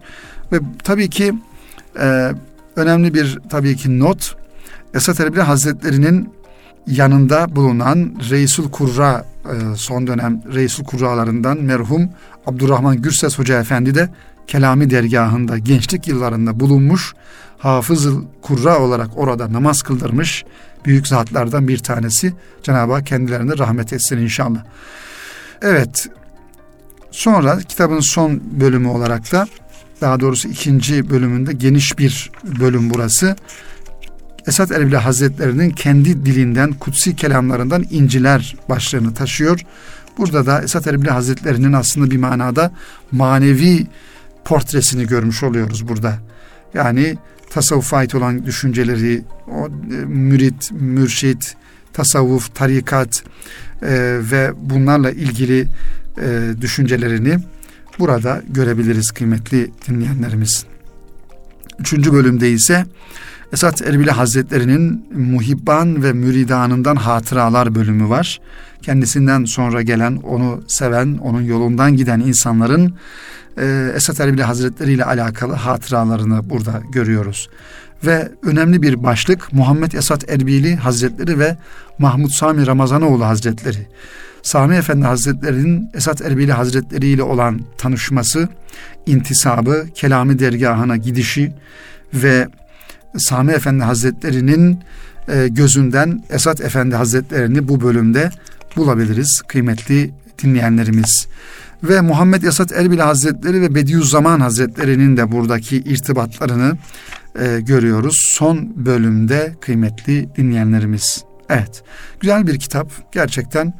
ve 0.51 0.59
tabii 0.83 1.09
ki 1.09 1.33
e, 1.99 2.31
önemli 2.75 3.13
bir 3.13 3.39
tabii 3.49 3.75
ki 3.75 3.99
not 3.99 4.35
Esat 4.93 5.19
Erbili 5.19 5.41
Hazretlerinin 5.41 6.29
yanında 6.87 7.55
bulunan 7.55 8.13
Reisul 8.29 8.71
Kurra 8.71 9.25
son 9.75 10.07
dönem 10.07 10.41
Reisul 10.53 10.83
Kurralarından 10.83 11.57
merhum 11.57 12.09
Abdurrahman 12.45 13.01
Gürses 13.01 13.39
Hoca 13.39 13.59
Efendi 13.59 13.95
de 13.95 14.09
Kelami 14.47 14.89
dergahında 14.89 15.57
gençlik 15.57 16.07
yıllarında 16.07 16.59
bulunmuş 16.59 17.13
hafız 17.57 18.07
kurra 18.41 18.79
olarak 18.79 19.09
orada 19.15 19.53
namaz 19.53 19.81
kıldırmış 19.81 20.45
büyük 20.85 21.07
zatlardan 21.07 21.67
bir 21.67 21.77
tanesi. 21.77 22.33
Cenab-ı 22.63 22.93
Hak 22.93 23.05
kendilerine 23.07 23.57
rahmet 23.57 23.93
etsin 23.93 24.17
inşallah. 24.17 24.63
Evet. 25.61 26.09
Sonra 27.11 27.59
kitabın 27.59 27.99
son 27.99 28.41
bölümü 28.59 28.87
olarak 28.87 29.31
da 29.31 29.47
daha 30.01 30.19
doğrusu 30.19 30.47
ikinci 30.47 31.09
bölümünde 31.09 31.53
geniş 31.53 31.99
bir 31.99 32.31
bölüm 32.59 32.89
burası. 32.89 33.35
Esat 34.47 34.71
Erbil 34.71 34.93
Hazretlerinin 34.93 35.69
kendi 35.69 36.25
dilinden, 36.25 36.73
kutsi 36.73 37.15
kelamlarından 37.15 37.85
inciler 37.91 38.55
başlığını 38.69 39.13
taşıyor. 39.13 39.59
Burada 40.17 40.45
da 40.45 40.61
Esat 40.61 40.87
Erbil 40.87 41.07
Hazretlerinin 41.07 41.73
aslında 41.73 42.11
bir 42.11 42.17
manada 42.17 42.71
manevi 43.11 43.87
portresini 44.45 45.07
görmüş 45.07 45.43
oluyoruz 45.43 45.87
burada. 45.87 46.19
Yani 46.73 47.17
tasavvufa 47.49 47.97
ait 47.97 48.15
olan 48.15 48.45
düşünceleri, 48.45 49.21
o 49.47 49.67
e, 49.67 50.05
mürit, 50.05 50.71
mürşit, 50.71 51.55
tasavvuf, 51.93 52.55
tarikat 52.55 53.23
e, 53.81 54.17
ve 54.31 54.51
bunlarla 54.57 55.11
ilgili 55.11 55.67
e, 56.21 56.49
düşüncelerini 56.61 57.37
burada 57.99 58.41
görebiliriz 58.49 59.11
kıymetli 59.11 59.71
dinleyenlerimiz. 59.87 60.65
Üçüncü 61.79 62.13
bölümde 62.13 62.51
ise 62.51 62.85
Esat 63.53 63.81
Erbili 63.81 64.11
Hazretleri'nin 64.11 65.05
muhibban 65.15 66.03
ve 66.03 66.13
müridanından 66.13 66.95
hatıralar 66.95 67.75
bölümü 67.75 68.09
var. 68.09 68.39
Kendisinden 68.81 69.45
sonra 69.45 69.81
gelen, 69.81 70.15
onu 70.15 70.63
seven, 70.67 71.17
onun 71.17 71.41
yolundan 71.41 71.95
giden 71.95 72.19
insanların 72.19 72.93
e, 73.57 73.91
Esat 73.95 74.19
Erbili 74.19 74.43
Hazretleri 74.43 74.93
ile 74.93 75.05
alakalı 75.05 75.53
hatıralarını 75.53 76.49
burada 76.49 76.81
görüyoruz. 76.91 77.49
Ve 78.05 78.31
önemli 78.43 78.81
bir 78.81 79.03
başlık 79.03 79.53
Muhammed 79.53 79.91
Esat 79.91 80.29
Erbili 80.29 80.75
Hazretleri 80.75 81.39
ve 81.39 81.57
Mahmud 81.99 82.29
Sami 82.29 82.67
Ramazanoğlu 82.67 83.25
Hazretleri. 83.25 83.87
Sami 84.43 84.75
Efendi 84.75 85.05
Hazretleri'nin 85.05 85.89
Esat 85.93 86.21
Erbili 86.21 86.51
Hazretleri 86.51 87.07
ile 87.07 87.23
olan 87.23 87.61
tanışması, 87.77 88.49
intisabı, 89.05 89.85
kelami 89.95 90.39
dergahına 90.39 90.97
gidişi 90.97 91.53
ve 92.13 92.47
Sami 93.17 93.51
Efendi 93.51 93.83
Hazretleri'nin 93.83 94.79
e, 95.27 95.47
gözünden 95.47 96.23
Esat 96.29 96.61
Efendi 96.61 96.95
Hazretlerini 96.95 97.67
bu 97.67 97.81
bölümde 97.81 98.29
bulabiliriz 98.75 99.41
kıymetli 99.47 100.11
dinleyenlerimiz. 100.43 101.27
Ve 101.83 102.01
Muhammed 102.01 102.43
Esat 102.43 102.71
Erbil 102.71 102.99
Hazretleri 102.99 103.61
ve 103.61 103.75
Bediüzzaman 103.75 104.39
Hazretleri'nin 104.39 105.17
de 105.17 105.31
buradaki 105.31 105.77
irtibatlarını 105.77 106.77
e, 107.39 107.61
görüyoruz. 107.61 108.15
Son 108.27 108.85
bölümde 108.85 109.55
kıymetli 109.61 110.29
dinleyenlerimiz. 110.37 111.23
Evet, 111.49 111.83
güzel 112.19 112.47
bir 112.47 112.59
kitap. 112.59 112.91
Gerçekten 113.11 113.73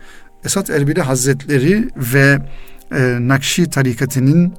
Esat 0.46 0.70
Erbili 0.70 1.02
Hazretleri 1.02 1.88
ve 1.96 2.40
e, 2.96 3.18
Nakşi 3.20 3.70
tarikatının 3.70 4.54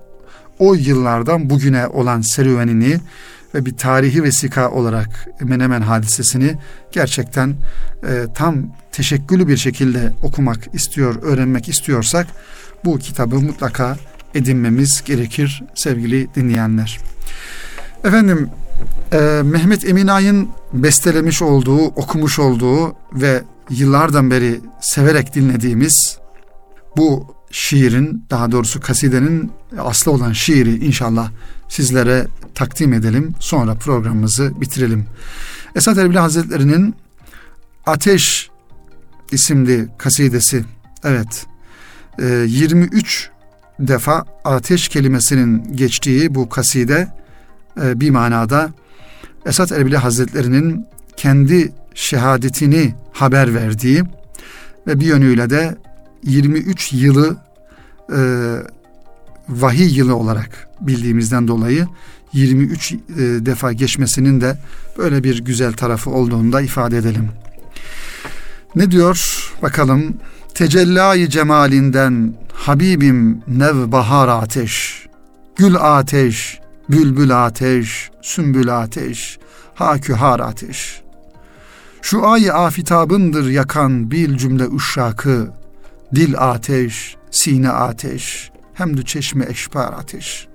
o 0.58 0.74
yıllardan 0.74 1.50
bugüne 1.50 1.86
olan 1.86 2.20
serüvenini 2.20 2.98
ve 3.54 3.66
bir 3.66 3.76
tarihi 3.76 4.22
vesika 4.22 4.70
olarak 4.70 5.28
Menemen 5.40 5.80
hadisesini 5.80 6.54
gerçekten 6.92 7.54
e, 8.08 8.26
tam 8.34 8.56
teşekkülü 8.92 9.48
bir 9.48 9.56
şekilde 9.56 10.12
okumak 10.22 10.74
istiyor, 10.74 11.22
öğrenmek 11.22 11.68
istiyorsak 11.68 12.26
bu 12.84 12.98
kitabı 12.98 13.40
mutlaka 13.40 13.96
edinmemiz 14.34 15.02
gerekir 15.04 15.62
sevgili 15.74 16.34
dinleyenler. 16.34 16.98
Efendim 18.04 18.50
e, 19.12 19.40
Mehmet 19.44 19.84
Eminay'ın 19.84 20.48
bestelemiş 20.72 21.42
olduğu, 21.42 21.84
okumuş 21.86 22.38
olduğu 22.38 22.94
ve 23.12 23.42
yıllardan 23.70 24.30
beri 24.30 24.60
severek 24.80 25.34
dinlediğimiz 25.34 26.18
bu 26.96 27.34
şiirin 27.50 28.24
daha 28.30 28.52
doğrusu 28.52 28.80
kasidenin 28.80 29.52
aslı 29.78 30.12
olan 30.12 30.32
şiiri 30.32 30.86
inşallah 30.86 31.30
sizlere 31.68 32.26
takdim 32.54 32.92
edelim. 32.92 33.34
Sonra 33.40 33.74
programımızı 33.74 34.60
bitirelim. 34.60 35.06
Esat 35.74 35.98
Erbil 35.98 36.16
Hazretleri'nin 36.16 36.94
Ateş 37.86 38.50
isimli 39.32 39.88
kasidesi 39.98 40.64
evet 41.04 41.46
23 42.18 43.30
e, 43.82 43.88
defa 43.88 44.24
ateş 44.44 44.88
kelimesinin 44.88 45.76
geçtiği 45.76 46.34
bu 46.34 46.48
kaside 46.48 47.08
e, 47.82 48.00
bir 48.00 48.10
manada 48.10 48.70
Esat 49.46 49.72
Erbil 49.72 49.94
Hazretleri'nin 49.94 50.86
kendi 51.16 51.72
şehadetini 51.94 52.94
haber 53.12 53.54
verdiği 53.54 54.02
ve 54.86 55.00
bir 55.00 55.06
yönüyle 55.06 55.50
de 55.50 55.76
23 56.24 56.92
yılı 56.92 57.36
e, 58.12 58.20
vahiy 59.48 59.96
yılı 59.96 60.16
olarak 60.16 60.68
bildiğimizden 60.80 61.48
dolayı 61.48 61.86
23 62.32 62.92
e, 62.92 62.98
defa 63.18 63.72
geçmesinin 63.72 64.40
de 64.40 64.58
böyle 64.98 65.24
bir 65.24 65.44
güzel 65.44 65.72
tarafı 65.72 66.10
olduğunu 66.10 66.52
da 66.52 66.60
ifade 66.60 66.96
edelim. 66.96 67.28
Ne 68.76 68.90
diyor 68.90 69.48
bakalım? 69.62 70.16
Tecellayı 70.54 71.28
cemalinden 71.28 72.34
Habibim 72.52 73.42
nev 73.48 73.92
bahar 73.92 74.28
ateş, 74.28 75.06
gül 75.56 75.76
ateş, 75.76 76.60
bülbül 76.88 77.46
ateş, 77.46 78.10
sümbül 78.22 78.78
ateş, 78.78 79.38
hakühar 79.74 80.40
ateş. 80.40 81.02
Şu 82.02 82.28
ay 82.28 82.50
afitabındır 82.50 83.50
yakan 83.50 84.10
bil 84.10 84.36
cümle 84.36 84.68
uşşakı, 84.68 85.50
dil 86.14 86.34
ateş, 86.38 87.16
sine 87.30 87.70
ateş, 87.70 88.50
hem 88.74 88.96
de 88.96 89.02
çeşme 89.02 89.46
eşpar 89.48 89.92
ateş. 89.92 90.48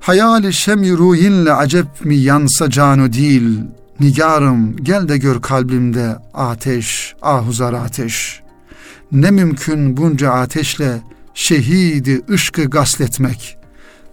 Hayali 0.00 0.52
şemi 0.52 0.92
ruyinle 0.92 1.52
acep 1.52 2.04
mi 2.04 2.16
yansa 2.16 2.70
canu 2.70 3.12
dil, 3.12 3.58
Nigarım 4.00 4.76
gel 4.76 5.08
de 5.08 5.18
gör 5.18 5.42
kalbimde 5.42 6.16
ateş, 6.34 7.14
ahuzar 7.22 7.72
ateş. 7.72 8.42
Ne 9.12 9.30
mümkün 9.30 9.96
bunca 9.96 10.32
ateşle 10.32 11.00
şehidi 11.34 12.22
ışkı 12.30 12.64
gasletmek. 12.64 13.58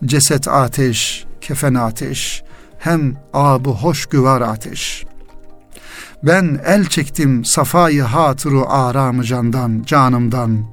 Ceset 0.06 0.48
ateş, 0.48 1.26
kefen 1.41 1.74
ateş, 1.74 2.43
hem 2.80 3.15
abu 3.34 3.76
hoş 3.76 4.06
güvar 4.06 4.41
ateş. 4.41 5.06
Ben 6.24 6.62
el 6.65 6.86
çektim 6.86 7.45
safayı 7.45 8.04
hatıru 8.04 8.65
aramı 8.67 9.24
candan, 9.24 9.84
canımdan. 9.86 10.65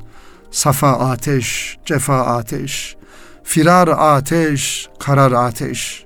Safa 0.51 0.92
ateş, 1.11 1.79
cefa 1.85 2.20
ateş, 2.20 2.96
firar 3.44 3.88
ateş, 3.88 4.88
karar 5.01 5.33
ateş. 5.33 6.05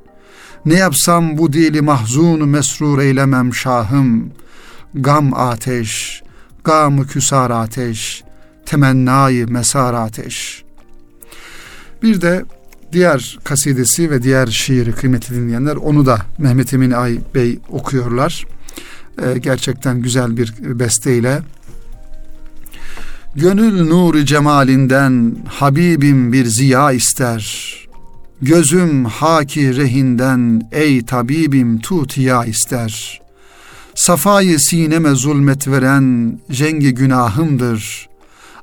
Ne 0.67 0.75
yapsam 0.75 1.39
bu 1.39 1.53
dili 1.53 1.81
mahzun 1.81 2.49
mesrur 2.49 2.99
eylemem 2.99 3.55
şahım. 3.55 4.31
Gam 4.95 5.35
ateş, 5.35 6.23
gamı 6.65 7.07
küsar 7.07 7.51
ateş, 7.51 8.25
temennayı 8.67 9.49
mesar 9.49 9.95
ateş. 9.95 10.65
Bir 12.03 12.21
de 12.21 12.45
diğer 12.93 13.39
kasidesi 13.45 14.11
ve 14.11 14.23
diğer 14.23 14.47
şiiri 14.47 14.93
kıymeti 14.93 15.35
dinleyenler 15.35 15.77
onu 15.77 16.07
da 16.07 16.19
Mehmet 16.39 16.75
Emin 16.75 16.91
Ay 16.91 17.19
Bey 17.35 17.59
okuyorlar. 17.69 18.47
Ee, 19.23 19.39
gerçekten 19.39 20.03
güzel 20.03 20.37
bir 20.37 20.55
besteyle. 20.61 21.43
Gönül 23.35 23.89
nuru 23.89 24.25
cemalinden 24.25 25.37
Habibim 25.49 26.33
bir 26.33 26.45
ziya 26.45 26.93
ister. 26.93 27.86
Gözüm 28.43 29.05
haki 29.05 29.77
rehinden 29.77 30.69
ey 30.73 31.05
tabibim 31.05 31.79
tutiya 31.79 32.45
ister. 32.45 33.21
Safayı 33.95 34.59
sineme 34.61 35.11
zulmet 35.11 35.69
veren 35.69 36.39
cengi 36.51 36.95
günahımdır. 36.95 38.09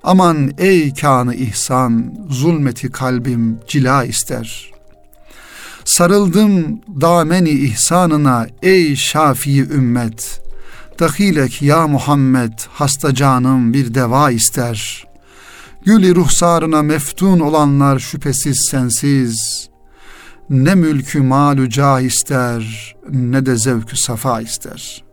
Aman 0.03 0.51
ey 0.57 0.93
kanı 0.93 1.36
ihsan, 1.36 2.13
zulmeti 2.29 2.91
kalbim 2.91 3.59
cila 3.67 4.03
ister. 4.03 4.71
Sarıldım 5.86 6.81
dameni 7.01 7.49
ihsanına 7.49 8.47
ey 8.62 8.95
şafii 8.95 9.62
ümmet. 9.62 10.41
Dahilek 10.99 11.62
ya 11.62 11.88
Muhammed 11.88 12.53
hasta 12.69 13.15
canım 13.15 13.73
bir 13.73 13.93
deva 13.93 14.31
ister. 14.31 15.07
Gülü 15.85 16.15
ruhsarına 16.15 16.81
meftun 16.81 17.39
olanlar 17.39 17.99
şüphesiz 17.99 18.67
sensiz. 18.71 19.69
Ne 20.49 20.75
mülkü 20.75 21.21
malu 21.21 21.69
cah 21.69 22.01
ister 22.01 22.95
ne 23.09 23.45
de 23.45 23.55
zevkü 23.55 23.97
safa 23.97 24.41
ister. 24.41 25.03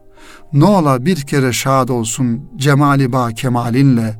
Ne 0.53 1.05
bir 1.05 1.21
kere 1.21 1.53
şad 1.53 1.89
olsun 1.89 2.51
cemali 2.57 3.13
ba 3.13 3.33
kemalinle 3.33 4.17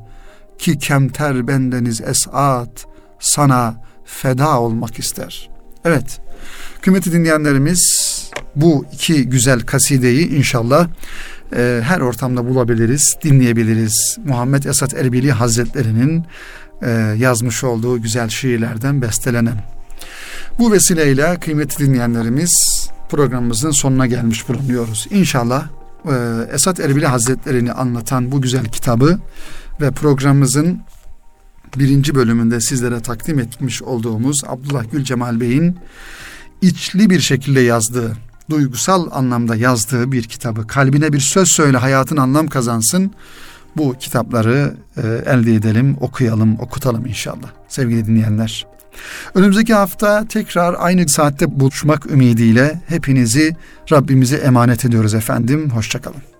ki 0.57 0.77
kemter 0.77 1.47
bendeniz 1.47 2.01
esat 2.01 2.85
sana 3.19 3.83
feda 4.05 4.59
olmak 4.59 4.99
ister. 4.99 5.49
Evet 5.85 6.21
kıymeti 6.81 7.11
dinleyenlerimiz 7.11 8.11
bu 8.55 8.85
iki 8.93 9.29
güzel 9.29 9.59
kasideyi 9.59 10.29
inşallah 10.29 10.87
e, 11.55 11.81
her 11.83 11.99
ortamda 11.99 12.49
bulabiliriz, 12.49 13.17
dinleyebiliriz. 13.23 14.17
Muhammed 14.25 14.63
Esat 14.63 14.93
Erbili 14.93 15.31
Hazretleri'nin 15.31 16.25
e, 16.81 16.89
yazmış 17.17 17.63
olduğu 17.63 18.01
güzel 18.01 18.29
şiirlerden 18.29 19.01
bestelenen. 19.01 19.63
Bu 20.59 20.71
vesileyle 20.71 21.37
kıymetli 21.39 21.85
dinleyenlerimiz 21.85 22.51
programımızın 23.09 23.71
sonuna 23.71 24.07
gelmiş 24.07 24.49
bulunuyoruz. 24.49 25.07
İnşallah 25.11 25.67
e, 26.05 26.13
Esat 26.53 26.79
Erbili 26.79 27.07
Hazretleri'ni 27.07 27.71
anlatan 27.71 28.31
bu 28.31 28.41
güzel 28.41 28.65
kitabı 28.65 29.19
ve 29.81 29.91
programımızın 29.91 30.79
birinci 31.77 32.15
bölümünde 32.15 32.61
sizlere 32.61 32.99
takdim 32.99 33.39
etmiş 33.39 33.81
olduğumuz 33.81 34.41
Abdullah 34.47 34.83
Gül 34.91 35.03
Cemal 35.03 35.39
Bey'in 35.39 35.77
içli 36.61 37.09
bir 37.09 37.19
şekilde 37.19 37.59
yazdığı, 37.59 38.17
duygusal 38.51 39.07
anlamda 39.11 39.55
yazdığı 39.55 40.11
bir 40.11 40.23
kitabı. 40.23 40.67
Kalbine 40.67 41.13
bir 41.13 41.19
söz 41.19 41.49
söyle 41.49 41.77
hayatın 41.77 42.17
anlam 42.17 42.47
kazansın. 42.47 43.11
Bu 43.77 43.95
kitapları 43.99 44.75
e, 44.97 45.01
elde 45.25 45.55
edelim, 45.55 45.97
okuyalım, 46.01 46.59
okutalım 46.59 47.05
inşallah. 47.05 47.47
Sevgili 47.67 48.05
dinleyenler. 48.05 48.65
Önümüzdeki 49.35 49.73
hafta 49.73 50.27
tekrar 50.27 50.75
aynı 50.79 51.09
saatte 51.09 51.59
buluşmak 51.59 52.11
ümidiyle 52.11 52.81
hepinizi 52.87 53.55
Rabbimize 53.91 54.35
emanet 54.35 54.85
ediyoruz 54.85 55.13
efendim. 55.13 55.69
Hoşçakalın. 55.69 56.30